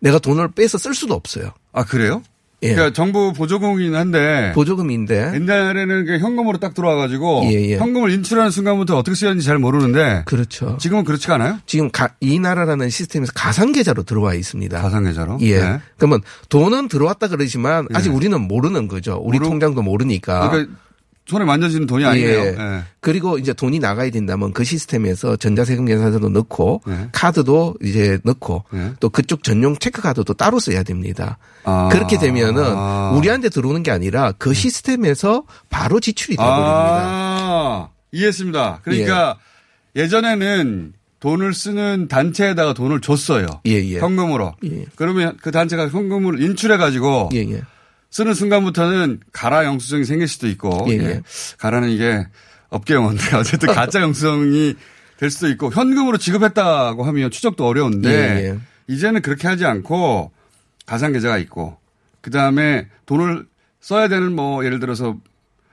[0.00, 1.50] 내가 돈을 빼서 쓸 수도 없어요.
[1.72, 2.22] 아 그래요?
[2.64, 2.74] 예.
[2.74, 7.76] 그러니까 정부 보조금이긴 한데 보조금인데 옛날에는 그 현금으로 딱 들어와가지고 예, 예.
[7.78, 10.76] 현금을 인출하는 순간부터 어떻게 쓰였는지 잘 모르는데 그렇죠.
[10.80, 11.58] 지금은 그렇지가 않아요?
[11.66, 14.80] 지금 가- 이 나라라는 시스템에서 가상 계좌로 들어와 있습니다.
[14.82, 15.38] 가상계좌로.
[15.42, 15.60] 예.
[15.60, 15.78] 네.
[15.98, 19.20] 그러면 돈은 들어왔다 그러지만 아직 우리는 모르는 거죠.
[19.22, 20.50] 우리 모르- 통장도 모르니까.
[20.50, 20.74] 그러니까
[21.28, 22.38] 손에 만져지는 돈이 아니에요.
[22.38, 22.56] 예.
[22.58, 22.82] 예.
[23.00, 27.08] 그리고 이제 돈이 나가야 된다면 그 시스템에서 전자세금 계산서도 넣고 네.
[27.12, 28.92] 카드도 이제 넣고 네.
[28.98, 31.36] 또 그쪽 전용 체크카드도 따로 써야 됩니다.
[31.64, 31.90] 아.
[31.92, 36.68] 그렇게 되면은 우리한테 들어오는 게 아니라 그 시스템에서 바로 지출이 돼버립니다.
[36.70, 38.80] 아, 이해했습니다.
[38.82, 39.36] 그러니까
[39.96, 40.08] 예.
[40.08, 43.46] 전에는 돈을 쓰는 단체에다가 돈을 줬어요.
[43.66, 43.98] 예, 예.
[43.98, 44.54] 현금으로.
[44.64, 44.86] 예.
[44.94, 47.62] 그러면 그 단체가 현금을 인출해 가지고 예, 예.
[48.10, 51.04] 쓰는 순간부터는 가라 영수증이 생길 수도 있고 예, 예.
[51.04, 51.22] 예.
[51.58, 52.26] 가라는 이게
[52.70, 54.74] 업계 용어인데 어쨌든 가짜 영수증이
[55.18, 58.58] 될 수도 있고 현금으로 지급했다고 하면 추적도 어려운데 예, 예.
[58.86, 60.30] 이제는 그렇게 하지 않고
[60.86, 61.76] 가상 계좌가 있고
[62.20, 63.46] 그 다음에 돈을
[63.80, 65.16] 써야 되는 뭐 예를 들어서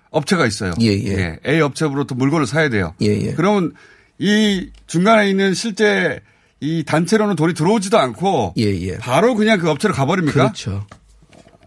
[0.10, 0.74] 업체가 있어요.
[0.82, 1.40] 예, 예.
[1.46, 2.94] A 업체로부터 물건을 사야 돼요.
[3.02, 3.34] 예, 예.
[3.34, 3.74] 그러면
[4.18, 6.22] 이 중간에 있는 실제
[6.62, 8.98] 이 단체로는 돈이 들어오지도 않고 예, 예.
[8.98, 10.34] 바로 그냥 그 업체로 가버립니까?
[10.34, 10.86] 그렇죠.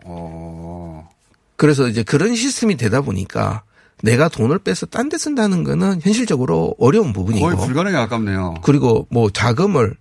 [0.09, 1.09] 어.
[1.57, 3.62] 그래서 이제 그런 시스템이 되다 보니까
[4.03, 8.55] 내가 돈을 빼서 딴 데 쓴다는 거는 현실적으로 어려운 부분이고 거의 불가능에 가깝네요.
[8.62, 9.97] 그리고 뭐 자금을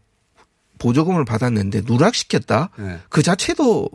[0.80, 3.00] 보조금을 받았는데 누락시켰다 네.
[3.10, 3.89] 그 자체도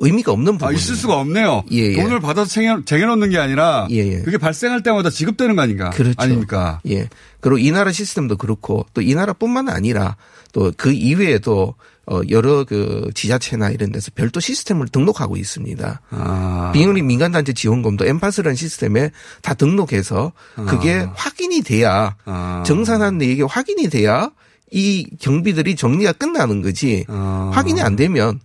[0.00, 0.80] 의미가 없는 아, 부분입니다.
[0.80, 1.64] 있을 수가 없네요.
[1.72, 2.00] 예, 예.
[2.00, 4.20] 돈을 받아서 쟁여, 쟁여놓는 게 아니라 예, 예.
[4.20, 5.90] 그게 발생할 때마다 지급되는 거 아닌가?
[5.90, 6.14] 그렇죠.
[6.18, 6.80] 아닙니까?
[6.88, 7.08] 예.
[7.40, 10.16] 그리고 이 나라 시스템도 그렇고 또 이 나라뿐만 아니라
[10.52, 11.74] 또 그 이외에도
[12.10, 16.00] 어 여러 그 지자체나 이런 데서 별도 시스템을 등록하고 있습니다.
[16.10, 16.70] 아.
[16.72, 19.10] 비영리 민간단체 지원금도 엠파스라는 시스템에
[19.42, 20.32] 다 등록해서
[20.68, 22.62] 그게 확인이 돼야 아.
[22.66, 24.30] 정산한 내역이 확인이 돼야
[24.70, 27.50] 이 경비들이 정리가 끝나는 거지 아.
[27.52, 28.40] 확인이 안 되면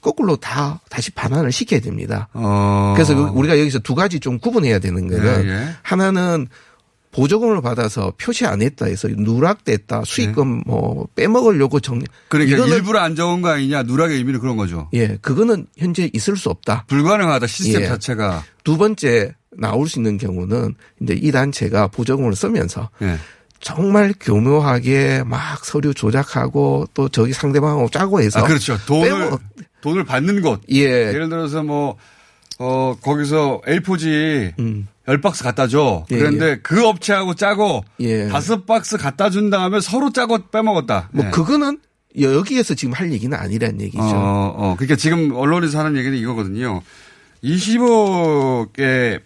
[0.00, 2.28] 거꾸로 다 다시 반환을 시켜야 됩니다.
[2.32, 2.94] 어.
[2.96, 5.68] 그래서 그 우리가 여기서 두 가지 좀 구분해야 되는 거는 예, 예.
[5.82, 6.46] 하나는
[7.12, 12.06] 보조금을 받아서 표시 안 했다 해서 누락됐다 수익금 뭐 빼먹으려고 정 네.
[12.28, 13.84] 그러니까 일부러 안 적은 거 아니냐?
[13.84, 14.88] 누락의 의미는 그런 거죠.
[14.94, 16.84] 예 그거는 현재 있을 수 없다.
[16.88, 17.46] 불가능하다.
[17.46, 17.86] 시스템 예.
[17.86, 18.42] 자체가.
[18.64, 23.18] 두 번째 나올 수 있는 경우는 이제 이 단체가 보조금을 쓰면서 예.
[23.60, 28.76] 정말 교묘하게 막 서류 조작하고 또 저기 상대방하고 짜고 해서 아, 그렇죠.
[28.86, 29.30] 돈을,
[29.82, 30.60] 돈을 받는 곳.
[30.70, 30.80] 예.
[30.80, 31.96] 예를 들어서 뭐,
[32.58, 34.88] 어, 거기서 A4지 음.
[35.08, 36.04] 열 박스 갖다 줘.
[36.10, 38.28] 예, 그런데 그 업체하고 짜고 예.
[38.28, 41.10] 다섯 박스 갖다 준 다음에 서로 짜고 빼먹었다.
[41.12, 41.30] 뭐 예.
[41.30, 41.78] 그거는
[42.20, 44.02] 여기에서 지금 할 얘기는 아니란 얘기죠.
[44.02, 44.74] 어, 어.
[44.76, 46.82] 그러니까 지금 언론에서 하는 얘기는 이거거든요.
[47.42, 49.20] 25개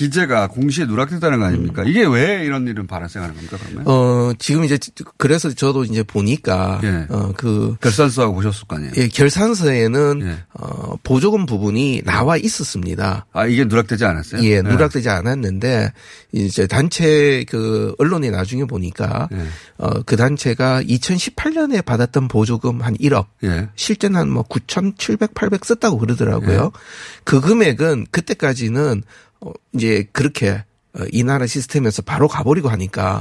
[0.00, 1.84] 기재가 공시에 누락됐다는 거 아닙니까?
[1.86, 3.86] 이게 왜 이런 일은 발생하는 겁니까, 그러면?
[3.86, 4.78] 어, 지금 이제
[5.18, 7.06] 그래서 저도 이제 보니까 예.
[7.10, 8.92] 어, 그 결산서하고 보셨을 거 아니에요?
[8.96, 10.38] 예, 결산서에는 예.
[10.54, 13.26] 어, 보조금 부분이 나와 있었습니다.
[13.34, 14.42] 아, 이게 누락되지 않았어요?
[14.42, 15.92] 예, 누락되지 않았는데
[16.32, 19.46] 이제 단체 그 언론에 나중에 보니까 예.
[19.76, 23.68] 어, 그 단체가 2018년에 받았던 보조금 한 1억 예.
[23.76, 26.70] 실제는 한 뭐 9,700, 800 썼다고 그러더라고요.
[26.74, 26.80] 예.
[27.24, 29.29] 그 금액은 그때까지는 어,
[29.74, 33.20] 이제 그렇게 어, 이 나라 시스템에서 바로 가버리고 하니까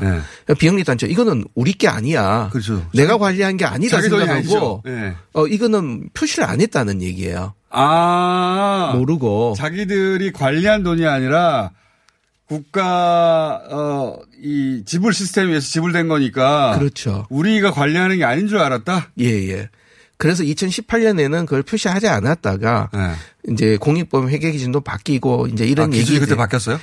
[0.49, 0.53] 예.
[0.55, 2.49] 비영리 단체 이거는 우리 게 아니야.
[2.51, 2.85] 그렇죠.
[2.93, 4.83] 내가 관리한 게 아니다 생각하고.
[4.87, 5.13] 예.
[5.33, 7.53] 어 이거는 표시를 안 했다는 얘기예요.
[7.69, 8.93] 아.
[8.95, 11.71] 모르고 자기들이 관리한 돈이 아니라
[12.47, 17.27] 국가 어이 지불 시스템에 의해서 지불된 거니까 그렇죠.
[17.29, 19.11] 우리가 관리하는 게 아닌 줄 알았다.
[19.19, 19.69] 예, 예.
[20.19, 23.53] 그래서 2018년에는 그걸 표시하지 않았다가 네.
[23.53, 26.77] 이제 공익보험 회계 기준도 바뀌고 이제 이런 아, 기준이 그때 바뀌었어요?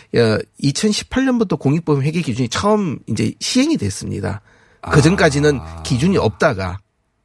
[0.63, 4.41] 2018년부터 공익보험 회계 기준이 처음 이제 시행이 됐습니다.
[4.91, 6.79] 그 전까지는 기준이 없다가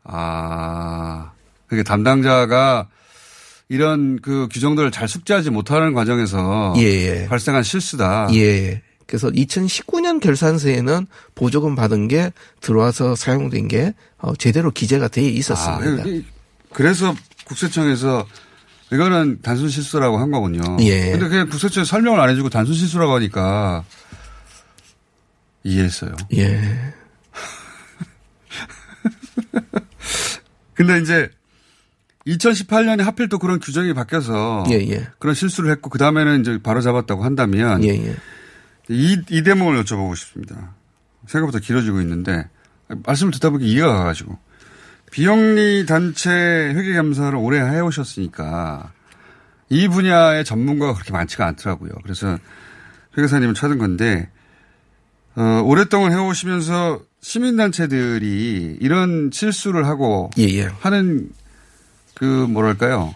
[0.04, 1.32] 아,
[1.68, 2.90] 그게 담당자가
[3.70, 7.28] 이런 그 규정들을 잘 숙지하지 못하는 과정에서 예, 예.
[7.30, 8.28] 발생한 실수다.
[8.34, 8.82] 예.
[9.12, 16.04] 그래서 2019년 결산서에는 보조금 받은 게 들어와서 사용된 게 어, 제대로 기재가 돼 있었습니다.
[16.04, 16.24] 아, 이-
[16.72, 18.26] 그래서 국세청에서
[18.94, 20.62] 이거는 단순 실수라고 한 거군요.
[20.80, 21.12] 예.
[21.12, 23.84] 근데 그냥 국세청에 설명을 안 해주고 단순 실수라고 하니까
[25.66, 26.16] 이해했어요.
[26.38, 26.94] 예.
[30.74, 31.30] 근데 이제
[32.28, 35.08] 2018년에 하필 또 그런 규정이 바뀌어서 예, 예.
[35.20, 38.16] 그런 실수를 했고 그 다음에는 이제 바로 잡았다고 한다면 예, 예.
[38.92, 40.76] 이, 이 대목을 여쭤보고 싶습니다.
[41.28, 42.48] 생각보다 길어지고 있는데
[42.88, 44.38] 말씀을 듣다 보니 이해가 가가지고
[45.12, 48.92] 비영리 단체 회계감사를 오래 해오셨으니까
[49.70, 51.92] 이 분야의 전문가가 그렇게 많지가 않더라고요.
[52.04, 52.38] 그래서
[53.18, 54.30] 회계사님을 찾은 건데
[55.36, 60.64] 어, 오랫동안 해오시면서 시민단체들이 이런 실수를 하고 예, 예.
[60.80, 61.30] 하는
[62.16, 63.14] 그 뭐랄까요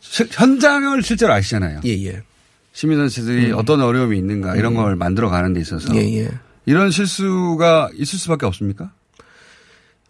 [0.00, 1.80] 시- 현장을 실제로 아시잖아요.
[1.84, 2.22] 예, 예.
[2.78, 5.96] 시민단체들이 어떤 어려움이 있는가 이런 걸 만들어 가는 데 있어서 음.
[5.96, 6.28] 예, 예.
[6.64, 8.92] 이런 실수가 있을 수밖에 없습니까?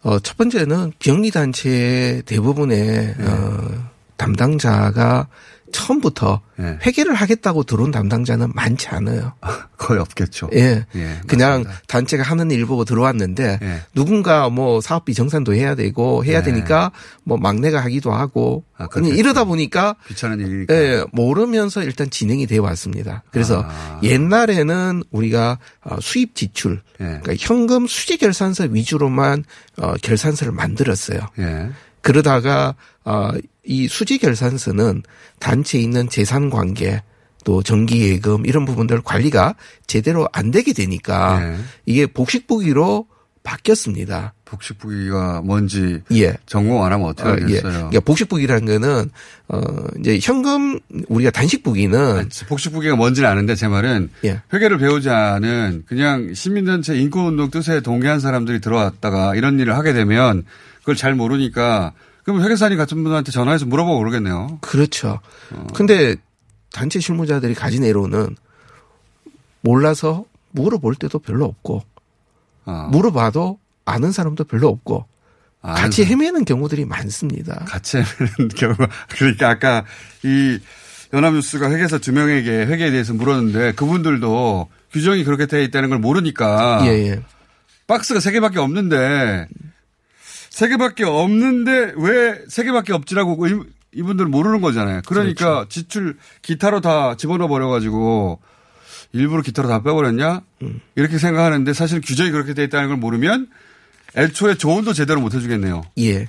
[0.03, 2.77] 어, 첫 번째는 비영리단체의 대부분의,
[3.17, 3.25] 네.
[3.25, 5.27] 어, 담당자가
[5.71, 6.77] 처음부터 예.
[6.85, 9.33] 회계를 하겠다고 들어온 담당자는 많지 않아요.
[9.77, 10.49] 거의 없겠죠.
[10.53, 10.85] 예.
[10.95, 11.81] 예, 그냥 맞습니다.
[11.87, 13.81] 단체가 하는 일 보고 들어왔는데 예.
[13.93, 16.43] 누군가 뭐 사업비 정산도 해야 되고 해야 예.
[16.43, 16.91] 되니까
[17.23, 19.15] 뭐 막내가 하기도 하고 아, 그냥.
[19.15, 20.73] 이러다 보니까 귀찮은 일이니까.
[20.73, 23.23] 예, 모르면서 일단 진행이 되어 왔습니다.
[23.31, 23.99] 그래서 아.
[24.03, 27.05] 옛날에는 우리가 어, 수입 지출, 예.
[27.05, 29.43] 그러니까 현금 수지 결산서 위주로만
[29.77, 31.19] 어, 결산서를 만들었어요.
[31.39, 31.69] 예.
[32.01, 33.31] 그러다가 어,
[33.69, 35.03] 이 수지 결산서는
[35.39, 37.03] 단체에 있는 재산 관계
[37.45, 39.53] 또 정기 예금 이런 부분들 관리가
[39.85, 41.57] 제대로 안 되게 되니까 예.
[41.85, 43.05] 이게 복식부기로
[43.43, 44.33] 바뀌었습니다.
[44.43, 46.35] 복식부기가 뭔지 예.
[46.47, 47.61] 전공 안 하면 어떻게 어, 예.
[47.61, 49.11] 그러니까 복식부기라는 거는
[49.49, 49.61] 어
[49.99, 54.41] 이제 현금 우리가 단식부기는 복식부기가 뭔지는 아는데 제 말은 예.
[54.51, 60.43] 회계를 배우지 않은 그냥 시민단체 인권운동 뜻에 동의한 사람들이 들어왔다가 이런 일을 하게 되면
[60.79, 61.93] 그걸 잘 모르니까
[62.29, 64.59] 그럼 회계사님 같은 분한테 전화해서 물어보고 그러겠네요.
[64.61, 65.19] 그렇죠.
[65.51, 65.67] 어.
[65.73, 66.15] 근데
[66.71, 68.35] 단체 실무자들이 가진 애로는
[69.61, 71.81] 몰라서 물어볼 때도 별로 없고
[72.65, 72.87] 어.
[72.91, 75.07] 물어봐도 아는 사람도 별로 없고
[75.63, 77.65] 아, 같이 헤매는 경우들이 많습니다.
[77.67, 79.85] 같이 하는 경우가 그러니까 아까
[80.23, 80.59] 이
[81.11, 86.89] 연합뉴스가 회계사 두 명에게 회계에 대해서 물었는데 그분들도 규정이 그렇게 되어 있다는 걸 모르니까 예,
[86.89, 87.23] 예.
[87.87, 89.47] 박스가 세 개밖에 없는데
[90.49, 95.01] 세 개밖에 없는데 왜 세 개밖에 없지라고 이- 이분들은 모르는 거잖아요.
[95.05, 95.69] 그러니까 그렇죠.
[95.69, 98.39] 지출 기타로 다 집어넣어 버려 가지고
[99.13, 100.81] 일부러 기타로 다 빼버렸냐 음.
[100.95, 103.47] 이렇게 생각하는데 사실 규정이 그렇게 되어 있다는 걸 모르면
[104.15, 105.81] 애초에 조언도 제대로 못 해주겠네요.
[105.99, 106.27] 예.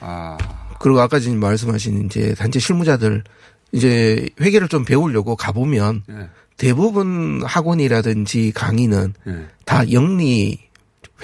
[0.00, 0.38] 아
[0.78, 3.24] 그리고 아까 지금 말씀하신 이제 단체 실무자들
[3.72, 6.28] 이제 회계를 좀 배우려고 가보면 예.
[6.56, 9.46] 대부분 학원이라든지 강의는 예.
[9.66, 10.58] 다 영리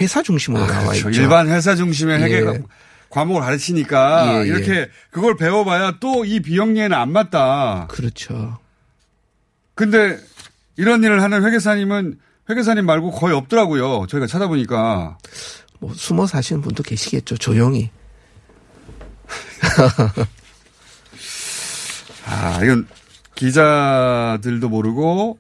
[0.01, 1.11] 회사 중심으로 아, 나와 그렇죠.
[1.11, 1.23] 있죠.
[1.23, 2.63] 일반 회사 중심의 회계 예.
[3.11, 4.47] 과목을 가르치니까 예, 예.
[4.49, 7.87] 이렇게 그걸 배워봐야 또 이 비영리에는 안 맞다.
[7.91, 8.59] 그렇죠.
[9.75, 10.19] 근데
[10.77, 12.19] 이런 일을 하는 회계사님은
[12.51, 14.07] 회계사님 말고 거의 없더라고요.
[14.09, 15.19] 저희가 찾아보니까.
[15.79, 17.37] 뭐 숨어 사시는 분도 계시겠죠.
[17.37, 17.91] 조용히.
[22.27, 22.87] 아, 이건
[23.35, 25.39] 기자들도 모르고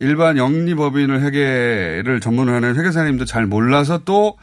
[0.00, 4.36] 일반 영리법인을 회계를 전문하는 회계사님도 잘 몰라서 또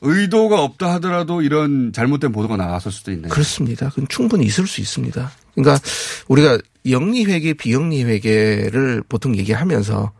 [0.00, 3.28] 의도가 없다 하더라도 이런 잘못된 보도가 나왔을 수도 있네요.
[3.28, 3.88] 그렇습니다.
[3.90, 5.30] 그건 충분히 있을 수 있습니다.
[5.54, 5.82] 그러니까
[6.28, 10.12] 우리가 영리회계, 비영리회계를 보통 얘기하면서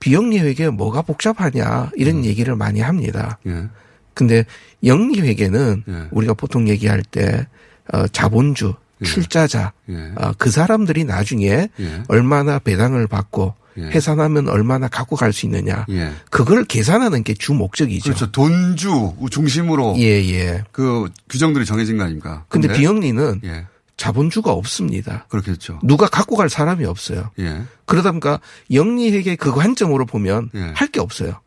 [0.00, 2.24] 비영리회계 뭐가 복잡하냐 이런 음.
[2.24, 3.38] 얘기를 많이 합니다.
[3.46, 3.68] 예.
[4.12, 4.44] 근데
[4.82, 6.08] 영리회계는 예.
[6.10, 7.46] 우리가 보통 얘기할 때
[7.92, 10.12] 어, 자본주, 출자자, 예.
[10.16, 12.02] 어, 그 사람들이 나중에 예.
[12.08, 13.82] 얼마나 배당을 받고 예.
[13.82, 15.84] 해산하면 얼마나 갖고 갈 수 있느냐.
[15.90, 16.12] 예.
[16.30, 18.04] 그걸 계산하는 게 주 목적이죠.
[18.04, 18.30] 그렇죠.
[18.32, 20.64] 돈주 중심으로 예, 예.
[20.72, 22.44] 그 규정들이 정해진 거 아닙니까?
[22.48, 23.66] 근데 비영리는 예.
[23.96, 25.26] 자본주가 없습니다.
[25.28, 25.78] 그렇겠죠.
[25.82, 27.30] 누가 갖고 갈 사람이 없어요.
[27.38, 27.62] 예.
[27.86, 28.40] 그러다 보니까
[28.72, 30.72] 영리회계 그 관점으로 보면 예.
[30.74, 31.40] 할게 없어요.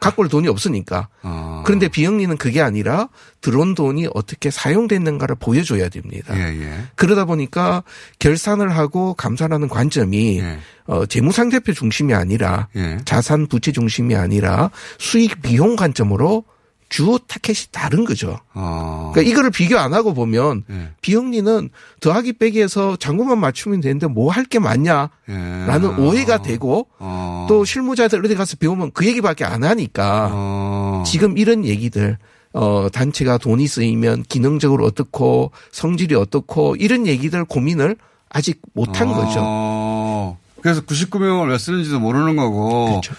[0.00, 1.08] 갖고 올 돈이 없으니까.
[1.22, 1.62] 어.
[1.64, 3.08] 그런데 비영리는 그게 아니라
[3.42, 6.36] 들어온 돈이 어떻게 사용됐는가를 보여줘야 됩니다.
[6.36, 6.84] 예, 예.
[6.96, 7.84] 그러다 보니까
[8.18, 10.58] 결산을 하고 감산하는 관점이 예.
[10.86, 12.98] 어, 재무상대표 중심이 아니라 예.
[13.04, 16.44] 자산 부채 중심이 아니라 수익 비용 관점으로
[16.90, 18.38] 주 타켓이 다른 거죠.
[18.52, 19.12] 어.
[19.14, 20.88] 그러니까 이거를 비교 안 하고 보면 예.
[21.00, 26.02] 비영리는 더하기 빼기해서 잔고만 맞추면 되는데 뭐 할 게 많냐라는 예.
[26.02, 27.46] 오해가 되고 어.
[27.48, 31.02] 또 실무자들 어디 가서 배우면 그 얘기밖에 안 하니까 어.
[31.06, 32.18] 지금 이런 얘기들
[32.52, 37.96] 어 단체가 돈이 쓰이면 기능적으로 어떻고 성질이 어떻고 이런 얘기들 고민을
[38.28, 39.38] 아직 못한 거죠.
[39.40, 40.38] 어.
[40.60, 42.86] 그래서 99명을 왜 쓰는지도 모르는 거고.
[42.86, 43.14] 그렇죠.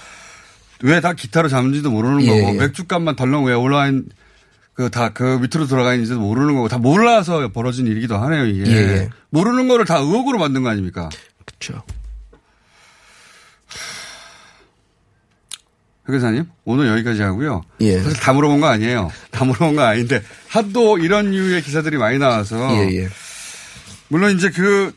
[0.83, 2.53] 왜 다 기타로 잡는지도 모르는 예, 거고.
[2.55, 2.57] 예.
[2.59, 4.05] 맥주값만 덜렁 왜 올라와 있는
[4.73, 6.67] 그다그 밑으로 들어가 있는지도 모르는 거고.
[6.69, 8.71] 다 몰라서 벌어진 일이기도 하네요, 이게.
[8.71, 9.09] 예, 예.
[9.29, 11.09] 모르는 거를 다 의혹으로 만든 거 아닙니까?
[11.45, 11.83] 그렇죠.
[16.09, 17.63] 회계사님, 오늘 여기까지 하고요.
[17.81, 17.99] 예.
[17.99, 19.11] 사실 다 물어본 거 아니에요.
[19.29, 22.57] 다 물어본 거 아닌데, 하도 이런 류의 기사들이 많이 나와서.
[22.75, 23.09] 예, 예.
[24.07, 24.93] 물론 이제 그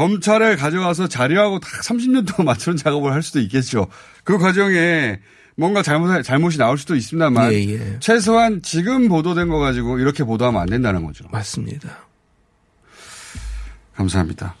[0.00, 3.86] 검찰에 가져가서 자료하고 다 30년 동안 맞추는 작업을 할 수도 있겠죠.
[4.24, 5.20] 그 과정에
[5.56, 7.52] 뭔가 잘못, 잘못이 나올 수도 있습니다만.
[7.52, 7.96] 예, 예.
[8.00, 11.26] 최소한 지금 보도된 거 가지고 이렇게 보도하면 안 된다는 거죠.
[11.30, 11.98] 맞습니다.
[13.94, 14.54] 감사합니다.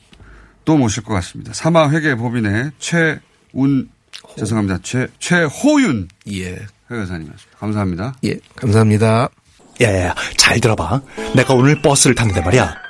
[0.66, 1.54] 또 모실 것 같습니다.
[1.54, 3.88] 사마회계 법인의 최운,
[4.36, 4.80] 죄송합니다.
[4.82, 6.66] 최, 최호윤 예.
[6.90, 7.58] 회계사님이었습니다.
[7.58, 8.14] 감사합니다.
[8.24, 8.38] 예.
[8.56, 9.30] 감사합니다.
[9.80, 11.00] 야야야 잘 들어봐
[11.34, 12.89] 내가 오늘 버스를 탔는데 말이야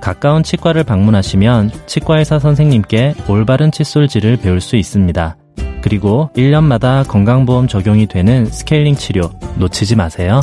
[0.00, 5.36] 가까운 치과를 방문하시면 치과의사 선생님께 올바른 칫솔질을 배울 수 있습니다.
[5.82, 10.40] 그리고 1년마다 건강보험 적용이 되는 스케일링 치료 놓치지 마세요.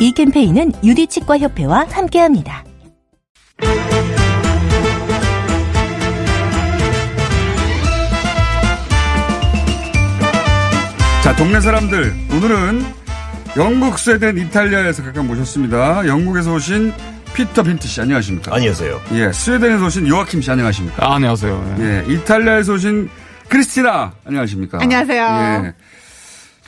[0.00, 2.64] 이 캠페인은 유디치과협회와 함께합니다.
[11.22, 12.14] 자, 동네 사람들.
[12.32, 12.82] 오늘은
[13.56, 16.06] 영국, 스웨덴, 이탈리아에서 각각 모셨습니다.
[16.06, 16.92] 영국에서 오신
[17.46, 18.54] 피터 빈트 씨, 안녕하십니까?
[18.54, 19.00] 안녕하세요.
[19.12, 21.06] 예, 스웨덴에서 오신 요아킴 씨, 안녕하십니까?
[21.06, 21.76] 아, 안녕하세요.
[21.78, 23.08] 예, 이탈리아에서 오신
[23.48, 24.78] 크리스티나, 안녕하십니까?
[24.82, 25.64] 안녕하세요.
[25.64, 25.74] 예.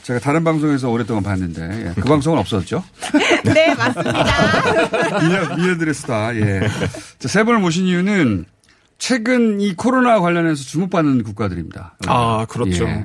[0.03, 2.83] 제가 다른 방송에서 오랫동안 봤는데, 예, 그 방송은 없었죠?
[3.45, 5.21] 네, 맞습니다.
[5.21, 6.67] 미녀, 미녀들의 스타, 예.
[7.19, 8.47] 자, 세 분을 모신 이유는
[8.97, 11.99] 최근 이 코로나 관련해서 주목받는 국가들입니다.
[12.07, 12.85] 아, 그렇죠.
[12.85, 13.05] 예.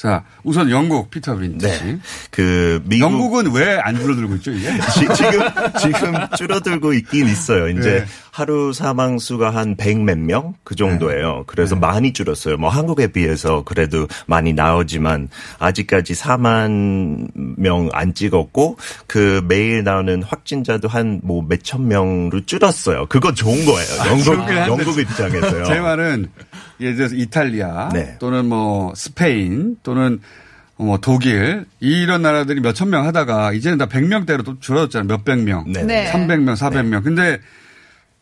[0.00, 1.84] 자, 우선 영국 피터 빈트 씨.
[1.84, 1.98] 네.
[2.30, 4.70] 그 미국 영국은 왜 안 줄어들고 있죠, 이게?
[4.96, 5.40] 지, 금
[5.78, 7.68] 지금 줄어들고 있긴 있어요.
[7.68, 8.04] 이제 네.
[8.30, 11.44] 하루 사망 수가 한 100몇 명 그 정도예요.
[11.46, 11.80] 그래서 네.
[11.82, 12.56] 많이 줄었어요.
[12.56, 20.88] 뭐 한국에 비해서 그래도 많이 나오지만 아직까지 4만 명 안 찍었고 그 매일 나오는 확진자도
[20.88, 23.04] 한 뭐 몇천 명으로 줄었어요.
[23.10, 24.06] 그거 좋은 거예요.
[24.06, 25.64] 영국 좋긴 한데 영국 입장에서요.
[25.64, 26.30] 제 말은
[26.80, 28.16] 예를 들어서 이탈리아 네.
[28.18, 30.20] 또는 뭐 스페인 또는
[30.76, 35.06] 뭐 독일 이런 나라들이 몇천 명 하다가 이제는 다 100명대로 또 줄어들었잖아요.
[35.08, 35.70] 몇백 명.
[35.70, 35.82] 네.
[35.82, 36.10] 네.
[36.10, 37.04] 300명, 400명.
[37.04, 37.38] 근데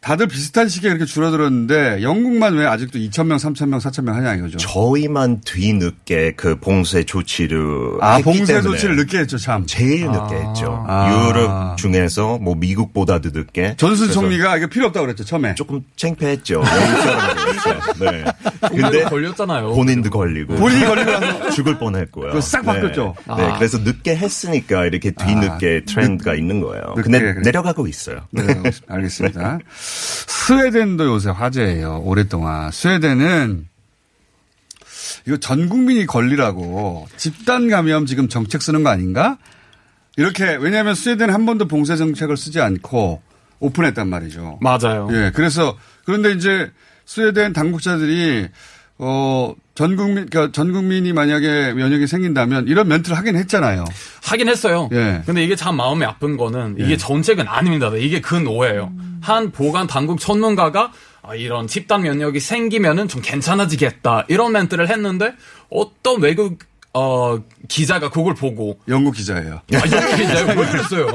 [0.01, 4.57] 다들 비슷한 시기에 이렇게 줄어들었는데 영국만 왜 아직도 2,000명, 3,000명, 4,000명 하냐 이거죠.
[4.59, 9.67] 저희만 뒤늦게 그 봉쇄 조치를 아, 했기 봉쇄 때문에 조치를 늦게 했죠, 참.
[9.67, 10.85] 제일 늦게 했죠.
[10.87, 11.11] 아.
[11.29, 13.75] 유럽 중에서 뭐 미국보다도 늦게.
[13.77, 15.57] 존슨 그래서 총리가 이게 필요 없다고 그랬죠, 처음에.
[15.57, 16.63] 조금 창피했죠.
[18.01, 18.25] 네.
[18.71, 19.75] 근데 걸렸잖아요.
[19.75, 20.55] 본인도 걸리고.
[20.55, 22.41] 본인이 걸리고 죽을 뻔했고요.
[22.41, 23.15] 싹 바뀌었죠.
[23.27, 23.35] 네.
[23.37, 23.59] 네, 아.
[23.59, 26.95] 그래서 늦게 했으니까 이렇게 뒤늦게 트렌드가 있는 거예요.
[26.97, 27.41] 늦게, 근데 그래.
[27.43, 28.21] 내려가고 있어요.
[28.31, 28.45] 네,
[28.89, 29.59] 알겠습니다.
[29.89, 32.03] 스웨덴도 요새 화제예요.
[32.05, 32.71] 오랫동안.
[32.71, 33.69] 스웨덴은
[35.27, 39.39] 이거 전 국민이 걸리라고 집단 감염 지금 정책 쓰는 거 아닌가?
[40.17, 43.23] 이렇게 왜냐하면 스웨덴 한 번도 봉쇄 정책을 쓰지 않고
[43.61, 44.59] 오픈했단 말이죠.
[44.61, 45.09] 맞아요.
[45.13, 46.71] 예, 그래서 그런데 이제
[47.05, 48.49] 스웨덴 당국자들이
[48.99, 53.85] 어, 전 국민, 그러니까 전 국민이 만약에 면역이 생긴다면 이런 멘트를 하긴 했잖아요.
[54.25, 54.89] 하긴 했어요.
[54.93, 55.23] 예.
[55.25, 56.97] 근데 이게 참 마음이 아픈 거는 이게 예.
[56.97, 57.91] 정책은 아닙니다.
[57.97, 58.93] 이게 큰 오해예요.
[59.21, 60.93] 한 보건 당국 전문가가
[61.23, 65.35] 아, 이런 집단 면역이 생기면은 좀 괜찮아지겠다 이런 멘트를 했는데
[65.71, 66.59] 어떤 외국
[67.01, 67.39] 어
[67.69, 69.61] 기자가 그걸 보고 영국 기자예요.
[69.73, 70.47] 아, 영국 기자요?
[70.49, 71.07] 왜 그랬어요?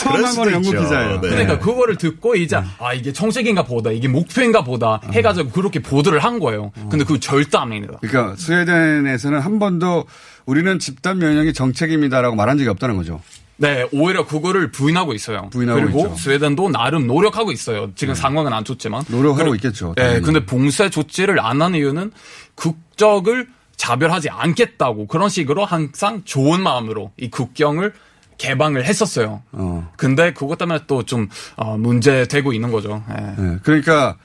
[0.00, 1.20] 처음 한 거는 영국 기자예요.
[1.20, 1.28] 네.
[1.28, 6.38] 그러니까 그거를 듣고 이제 아 이게 정책인가 보다 이게 목표인가 보다 해가지고 그렇게 보도를 한
[6.38, 6.72] 거예요.
[6.88, 7.98] 근데 그거 절대 아닙니다.
[8.00, 10.06] 그러니까 스웨덴에서는 한 번도
[10.46, 13.20] 우리는 집단 면역이 정책입니다라고 말한 적이 없다는 거죠.
[13.60, 15.50] 네, 오히려 그거를 부인하고 있어요.
[15.50, 16.14] 부인하고 그리고 있죠.
[16.14, 17.90] 스웨덴도 나름 노력하고 있어요.
[17.96, 19.02] 지금 상황은 안 좋지만.
[19.08, 19.94] 노력하고 그리고- 있겠죠.
[19.96, 20.22] 네, 당연히.
[20.22, 22.12] 근데 봉쇄 조치를 안 하는 이유는
[22.54, 23.48] 국적을
[23.88, 27.94] 자별하지 않겠다고 그런 식으로 항상 좋은 마음으로 이 국경을
[28.36, 29.42] 개방을 했었어요.
[29.52, 29.90] 어.
[29.96, 31.28] 근데 그것 때문에 또좀
[31.78, 33.02] 문제되고 있는 거죠.
[33.10, 33.42] 예.
[33.42, 34.18] 네, 그러니까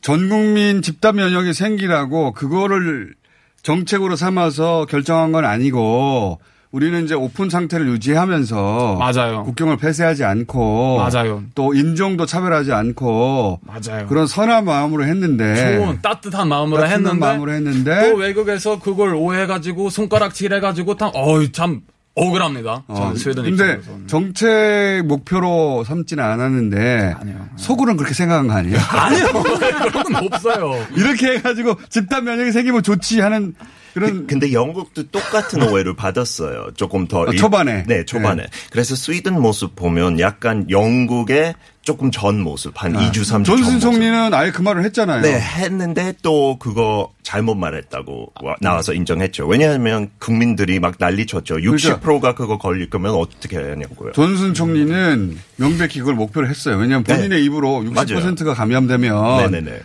[0.00, 3.14] 전 국민 집단 면역이 생기라고 그거를
[3.62, 6.40] 정책으로 삼아서 결정한 건 아니고
[6.72, 9.42] 우리는 이제 오픈 상태를 유지하면서 맞아요.
[9.42, 11.42] 국경을 폐쇄하지 않고 맞아요.
[11.56, 14.06] 또 인종도 차별하지 않고 맞아요.
[14.06, 19.90] 그런 선한 마음으로 했는데 좋은 따뜻한 마음으로 따뜻한 했는데 마음으로 했는데 또 외국에서 그걸 오해해가지고
[19.90, 21.80] 손가락질 해 가지고 참 어이 참
[22.14, 22.84] 억울합니다.
[22.86, 24.06] 어, 저는 스웨덴 근데 입장에서는.
[24.06, 27.14] 정책 목표로 삼지는 않았는데
[27.56, 28.78] 속으로는 그렇게 생각한 거 아니에요?
[28.90, 30.86] 아니요 그런 건 없어요.
[30.94, 33.54] 이렇게 해가지고 집단 면역이 생기면 좋지 하는
[33.94, 36.68] 그런 근데 영국도 똑같은 오해를 받았어요.
[36.76, 37.84] 조금 더 어, 일- 초반에.
[37.86, 38.46] 네, 초반에.
[38.70, 43.80] 그래서 스웨덴 모습 보면 약간 영국의 조금 전 모습 한 2주 3주 전 아, 존슨.
[43.80, 45.22] 총리는 아예 그 말을 했잖아요.
[45.22, 49.46] 네, 했는데 또 그거 잘못 말했다고 와- 나와서 인정했죠.
[49.46, 51.56] 왜냐하면 국민들이 막 난리 쳤죠.
[51.56, 54.12] 60%가 그거 걸릴 거면 어떻게 하냐고요.
[54.12, 56.76] 존슨 총리는 명백히 그걸 목표로 했어요.
[56.76, 59.80] 왜냐하면 본인의 입으로 60%가 감염되면 네네네.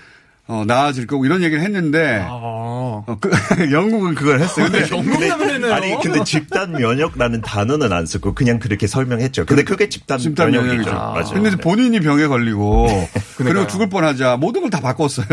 [0.48, 3.30] 어, 나아질 거고 이런 얘기를 했는데 어, 그,
[3.74, 4.68] 영국은 그걸 했어요.
[4.70, 9.46] 근데 근데, 아니 근데 집단 면역라는 단어는 안 쓰고 그냥 그렇게 설명했죠.
[9.48, 10.72] 근데 그게 집단, 집단 면역이죠.
[10.74, 10.91] 면역이죠.
[10.93, 11.30] 맞아요.
[11.34, 11.56] 근데 네.
[11.56, 12.88] 본인이 병에 걸리고
[13.38, 13.66] 그리고.
[13.68, 15.26] 죽을 뻔하자 모든 걸 다 바꿨어요.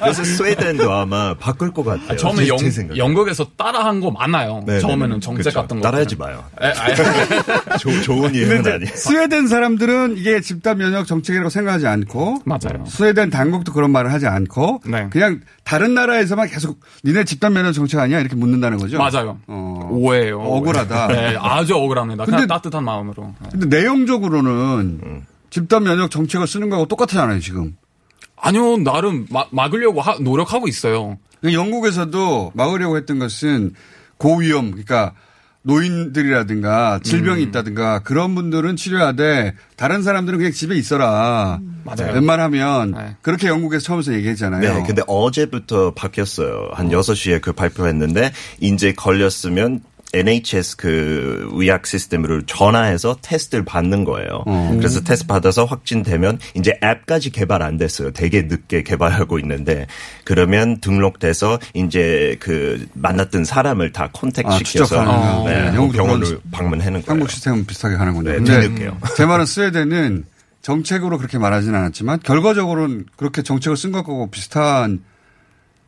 [0.00, 2.08] 그래서 스웨덴도 아마 바꿀 것 같아요.
[2.10, 2.48] 아, 처음에 제-
[2.90, 2.96] 영.
[2.96, 4.62] 영국에서 따라한 거 많아요.
[4.66, 5.60] 네, 처음에는 네, 정책 그렇죠.
[5.62, 5.82] 같은 거.
[5.82, 6.44] 따라하지 마요.
[6.62, 8.86] 에, 아, 조- 좋은 이제 아니에요.
[8.94, 12.84] 스웨덴 사람들은 이게 집단 면역 정책이라고 생각하지 않고 맞아요.
[12.86, 15.08] 스웨덴 당국도 그런 말을 하지 않고 네.
[15.10, 18.96] 그냥 다른 나라에서만 계속 니네 집단 면역 정책 아니야 이렇게 묻는다는 거죠.
[18.98, 19.38] 맞아요.
[19.46, 19.88] 어.
[19.90, 20.40] 오해예요.
[20.40, 21.08] 억울하다.
[21.08, 22.24] 네, 아주 억울합니다.
[22.24, 23.34] 그냥 근데- 따뜻한 마음으로.
[23.42, 23.48] 네.
[23.52, 27.76] 근데 내용적으로는 집단 면역 정책을 쓰는 거하고 똑같잖아요 지금.
[28.36, 31.18] 아니요, 나름 마- 막으려고 하- 노력하고 있어요.
[31.44, 33.74] 영국에서도 막으려고 했던 것은
[34.18, 35.12] 고위험, 그러니까
[35.64, 37.48] 노인들이라든가 질병이 음.
[37.48, 41.58] 있다든가 그런 분들은 치료하되 다른 사람들은 그냥 집에 있어라.
[41.84, 42.14] 맞아요.
[42.14, 44.60] 웬만하면 그렇게 영국에서 처음에서 얘기했잖아요.
[44.60, 46.70] 네, 근데 어제부터 바뀌었어요.
[46.72, 49.80] 한 6시에 그 발표했는데, 이제 걸렸으면
[50.14, 54.44] NHS 그 의학 시스템으로 전화해서 테스트를 받는 거예요.
[54.78, 58.12] 그래서 테스트 받아서 확진되면 이제 앱까지 개발 안 됐어요.
[58.12, 59.86] 되게 늦게 개발하고 있는데
[60.24, 65.44] 그러면 등록돼서 이제 그 만났던 사람을 다 contact 아, 시켜서 추적하는.
[65.44, 67.04] 네, 네, 영국도 병원을 방문하는 거예요.
[67.06, 68.30] 한국 시스템은 비슷하게 하는군요.
[68.30, 68.98] 네, 근데 뒤늦게요.
[69.16, 70.24] 제 말은 스웨덴은
[70.62, 75.02] 정책으로 그렇게 말하지는 않았지만 결과적으로는 그렇게 정책을 쓴 것하고 비슷한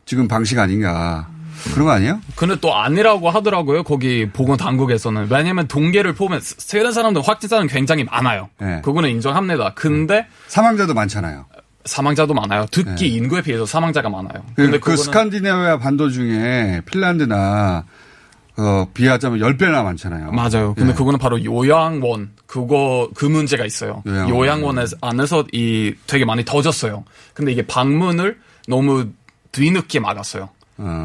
[0.05, 1.27] 지금 방식 아닌가.
[1.73, 2.21] 그런 거 아니에요?
[2.35, 3.83] 근데 또 아니라고 하더라고요.
[3.83, 5.27] 거기 보건 당국에서는.
[5.29, 8.49] 왜냐면 통계를 보면 스- 스웨덴 사람들 확진자는 굉장히 많아요.
[8.59, 8.81] 네.
[8.83, 9.73] 그거는 인정합니다.
[9.75, 11.45] 근데 사망자도 많잖아요.
[11.85, 12.65] 사망자도 많아요.
[12.71, 13.15] 특히 네.
[13.15, 14.43] 인구에 비해서 사망자가 많아요.
[14.55, 17.85] 그, 근데 그 스칸디네비아 반도 중에 핀란드나
[18.59, 20.31] 어, 비하자면 10배나 많잖아요.
[20.31, 20.73] 맞아요.
[20.75, 20.95] 근데 예.
[20.95, 24.01] 그거는 바로 요양원 그거 그 문제가 있어요.
[24.07, 24.29] 요양원.
[24.35, 24.79] 요양원.
[24.79, 27.03] 에 안에서 이 되게 많이 터졌어요.
[27.35, 29.09] 근데 이게 방문을 너무
[29.51, 30.49] 뒤늦게 막았어요.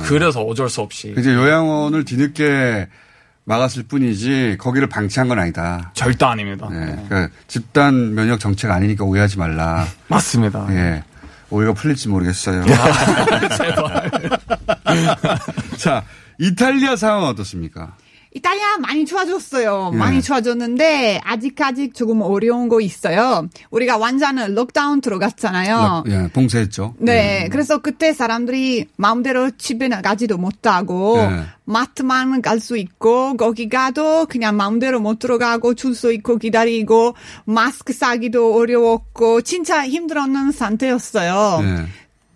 [0.05, 2.89] 그래서 어쩔 수 없이 이제 요양원을 뒤늦게
[3.45, 5.91] 막았을 뿐이지 거기를 방치한 건 아니다.
[5.95, 6.69] 절대 아닙니다.
[6.71, 7.05] 네.
[7.09, 9.87] 그러니까 집단 면역 정책 아니니까 오해하지 말라.
[10.09, 10.67] 맞습니다.
[10.71, 11.03] 예.
[11.51, 12.65] 오해가 풀릴지 모르겠어요.
[13.57, 14.11] 제발.
[15.77, 16.05] 자,
[16.39, 17.95] 이탈리아 상황은 어떻습니까?
[18.35, 19.91] 이탈리아 많이 좋아졌어요.
[19.93, 19.97] 예.
[19.97, 23.49] 많이 좋아졌는데 아직까지 조금 어려운 거 있어요.
[23.71, 26.05] 우리가 완전 록다운 들어갔잖아요.
[26.09, 26.95] 예, 봉쇄했죠.
[26.99, 31.43] 네, 그래서 그때 사람들이 마음대로 집에 나가지도 못하고 네.
[31.65, 37.15] 마트만 갈 수 있고 거기 가도 그냥 마음대로 못 들어가고 줄서 있고 기다리고
[37.45, 41.61] 마스크 사기도 어려웠고 진짜 힘들었는 상태였어요.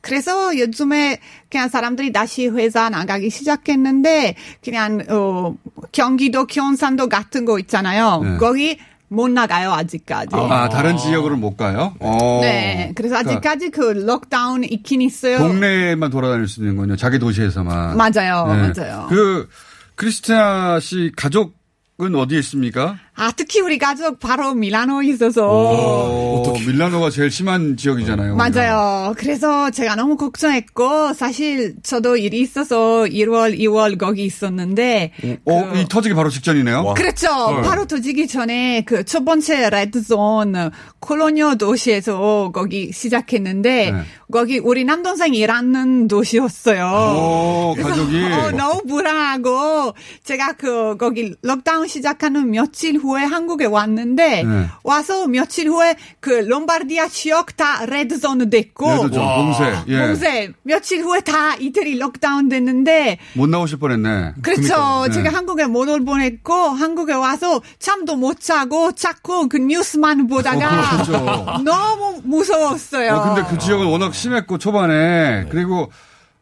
[0.07, 0.09] 네.
[0.09, 1.19] 그래서 요즘에
[1.51, 5.55] 그냥 사람들이 다시 회사 나가기 시작했는데 그냥 어
[5.93, 8.21] 경기도 경산도 같은 거 있잖아요.
[8.23, 8.37] 네.
[8.39, 8.79] 거기
[9.09, 10.35] 못 나가요 아직까지.
[10.35, 11.95] 아, 다른 지역으로는 못 가요?
[12.01, 12.41] 어.
[12.43, 15.39] 네, 그래서 그러니까 아직까지 그 록다운 있긴 있어요.
[15.39, 16.97] 동네에만 돌아다닐 수 있는 거군요.
[16.97, 17.97] 자기 도시에서만.
[17.97, 18.73] 맞아요, 네.
[18.75, 19.07] 맞아요.
[19.09, 19.49] 그
[19.95, 22.99] 크리스티나 씨 가족은 어디에 있습니까?
[23.19, 25.47] 아, 특히 우리 가족 바로 밀라노에 있어서.
[25.49, 28.37] 오, 밀라노가 제일 심한 지역이잖아요.
[28.37, 29.15] 맞아요.
[29.17, 35.13] 그래서 제가 너무 걱정했고, 사실 저도 일이 있어서 1월, 2월 거기 있었는데.
[35.47, 36.93] 어, 이 터지기 바로 직전이네요.
[36.95, 37.27] 그렇죠.
[37.57, 37.63] 네.
[37.63, 40.71] 바로 터지기 전에 그 첫 번째 red zone
[41.01, 44.03] 코도뇨 도시에서 거기 시작했는데, 네.
[44.31, 46.85] 거기 우리 남동생 일하는 도시였어요.
[46.85, 48.25] 오, 가족이.
[48.25, 49.95] 어, 너무 불안하고
[50.25, 54.67] 제가 그 거기 lockdown 시작하는 며칠 후에 한국에 왔는데 네.
[54.83, 59.37] 와서 며칠 후에 그 롬바르디아 지역 다 red zone 됐고 red zone, 와.
[59.37, 59.99] 봉쇄, 예.
[60.07, 64.35] 봉쇄 며칠 후에 다 이태리 lockdown 됐는데 못 나오실 뻔했네.
[64.43, 64.63] 그렇죠.
[64.63, 65.15] 그러니까, 네.
[65.15, 71.05] 제가 한국에 못 올 뻔했고 한국에 와서 잠도 못 자고 자꾸 그 뉴스만 보다가 어,
[71.05, 71.63] 그렇죠.
[71.65, 73.15] 너무 무서웠어요.
[73.15, 75.91] 어, 근데 그 지역은 워낙 심했고 초반에 그리고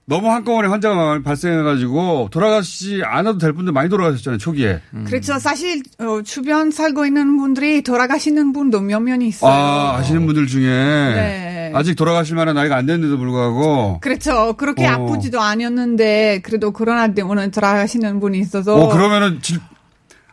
[0.07, 4.80] 너무 한꺼번에 환자가 발생해가지고 돌아가시지 않아도 될 분들 많이 돌아가셨잖아요 초기에.
[5.07, 5.38] 그렇죠.
[5.38, 9.50] 사실 어, 주변 살고 있는 분들이 돌아가시는 분도 몇명 있어요.
[9.50, 11.72] 아 아시는 분들 중에 네.
[11.74, 14.00] 아직 돌아가실 만한 나이가 안 됐는데도 불구하고.
[14.00, 14.52] 그렇죠.
[14.59, 14.90] 그렇게 어.
[14.90, 19.59] 아프지도 않았는데 그래도 코로나 때문에 돌아가시는 분이 있어서 어 그러면은 지-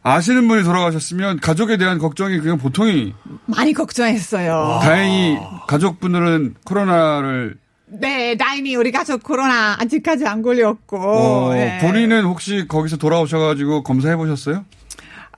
[0.03, 3.13] 아시는 분이 돌아가셨으면 가족에 대한 걱정이 그냥 보통이
[3.45, 4.80] 많이 걱정했어요.
[4.82, 7.55] 다행히 가족분들은 코로나를
[7.99, 10.97] 네, 다행히 우리 가족 코로나 아직까지 안 걸렸고.
[10.97, 11.79] 어, 네.
[11.79, 14.65] 본인은 혹시 거기서 돌아오셔가지고 검사해 보셨어요?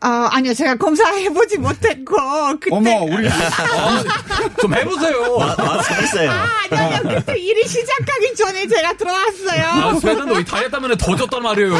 [0.01, 0.53] 아, 아니요.
[0.53, 2.15] 제가 검사해보지 못했고.
[2.59, 2.75] 그때.
[2.75, 3.27] 어머 우리
[4.59, 5.15] 좀 해보세요.
[6.01, 6.29] 했어요.
[6.29, 6.95] 아, 아니요.
[6.97, 7.19] 아니요.
[7.19, 9.65] 그때 일이 시작하기 전에 제가 들어왔어요.
[9.65, 11.73] 아, 스웨덴도 이탈리아 때문에 더 졌단 말이에요.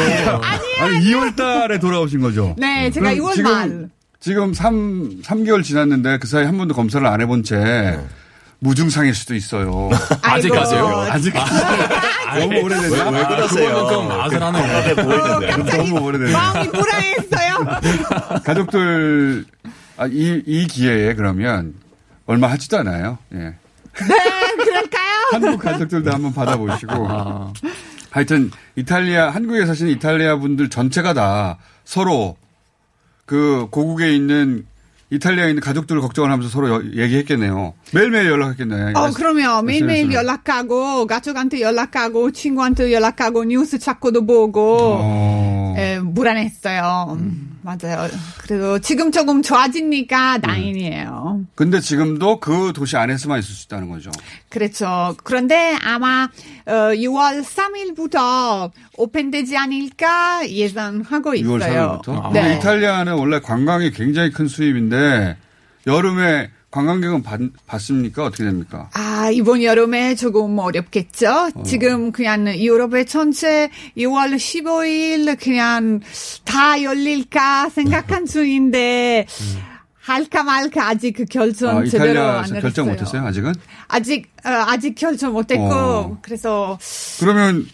[0.80, 2.54] 아니 2월 달에 돌아오신 거죠?
[2.58, 3.88] 네, 제가 그럼 2월 지금, 말.
[4.20, 8.00] 지금 3, 3개월 지났는데 그 사이 한 번도 검사를 안 해본 채
[8.64, 9.90] 무증상일 수도 있어요.
[10.22, 10.48] 아직.
[10.48, 10.86] 가세요?
[11.10, 13.10] 아직 너무 오래됐나?
[13.10, 13.74] 왜, 왜 그러세요?
[13.86, 15.46] 건강해 보이는데.
[15.50, 16.32] 갑자기 너무 오래됐네.
[16.32, 18.40] 마음이 불안했어요.
[18.42, 19.44] 가족들
[19.98, 21.74] 아, 이, 이 기회에 그러면
[22.26, 23.18] 얼마 하지도 않아요.
[23.34, 23.38] 예.
[23.38, 23.54] 네,
[24.64, 25.28] 그럴까요?
[25.32, 27.52] 한국 가족들도 한번 받아보시고.
[28.10, 32.36] 하여튼 이탈리아 한국에 사시는 이탈리아 분들 전체가 다 서로
[33.26, 34.66] 그 고국에 있는
[35.14, 37.74] 이탈리아에 있는 가족들을 걱정을 하면서 서로 여- 얘기했겠네요.
[37.92, 38.92] 매일매일 연락했겠네요.
[38.96, 40.12] 어, 그러면 매일매일.
[40.12, 45.74] 연락하고, 가족한테 연락하고, 친구한테 연락하고, 뉴스 찾고도 보고, 어.
[45.78, 47.16] 예, 불안했어요.
[47.18, 48.08] 음, 맞아요.
[48.42, 51.40] 그래도 지금 조금 좋아지니까 다행이에요.
[51.54, 54.10] 근데 지금도 그 도시 안에서만 있을 수 있다는 거죠.
[54.50, 55.16] 그렇죠.
[55.24, 56.28] 그런데 아마
[56.66, 62.02] 어, 6월 3일부터 오픈되지 않을까 예상하고 6월 있어요.
[62.04, 62.32] 3일부터.
[62.32, 62.56] 네.
[62.56, 65.38] 이탈리아는 원래 관광이 굉장히 큰 수입인데
[65.86, 68.24] 여름에 관광객은 받, 받습니까?
[68.24, 68.90] 어떻게 됩니까?
[68.94, 71.50] 아, 이번 여름에 조금 어렵겠죠?
[71.64, 76.00] 지금 그냥 유럽의 전체 6월 15일 그냥
[76.44, 79.24] 다 열릴까 생각한 중인데,
[80.00, 82.60] 할까 말까 아직 그 결정 아, 제대로 안 했어요.
[82.60, 83.24] 결정 못했어요?
[83.24, 83.52] 아직은?
[83.86, 86.18] 아직, 어, 아직 결정 못했고, 어.
[86.22, 86.76] 그래서,
[87.20, 87.68] 그러면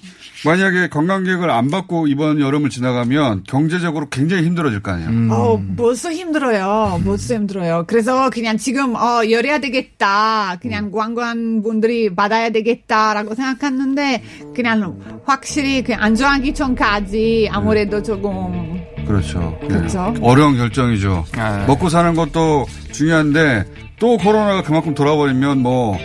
[0.44, 5.32] 만약에 관광객을 안 받고 이번 여름을 지나가면 경제적으로 굉장히 힘들어질 거 아니에요.
[5.32, 7.00] 어, 벌써 힘들어요.
[7.04, 7.84] 벌써 힘들어요.
[7.86, 10.56] 그래서 그냥 지금, 어, 열어야 되겠다.
[10.60, 14.22] 그냥 관광분들이 받아야 되겠다라고 생각했는데,
[14.54, 19.58] 그냥 확실히 그냥 안정하기 전까지 아무래도 조금, 그렇죠.
[19.64, 19.68] 예.
[19.68, 20.14] 그렇죠.
[20.22, 21.24] 어려운 결정이죠.
[21.36, 21.64] 아.
[21.66, 23.64] 먹고 사는 것도 중요한데
[23.98, 25.98] 또 코로나가 그만큼 돌아버리면 뭐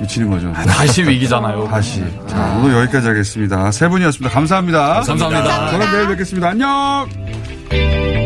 [0.00, 0.52] 미치는 거죠.
[0.52, 1.68] 다시 위기잖아요.
[1.68, 2.04] 다시.
[2.26, 3.70] 자, 오늘 여기까지 하겠습니다.
[3.70, 4.32] 세 분이었습니다.
[4.32, 5.02] 감사합니다.
[5.02, 5.70] 감사합니다.
[5.70, 6.48] 저는 내일 뵙겠습니다.
[6.50, 8.17] 안녕!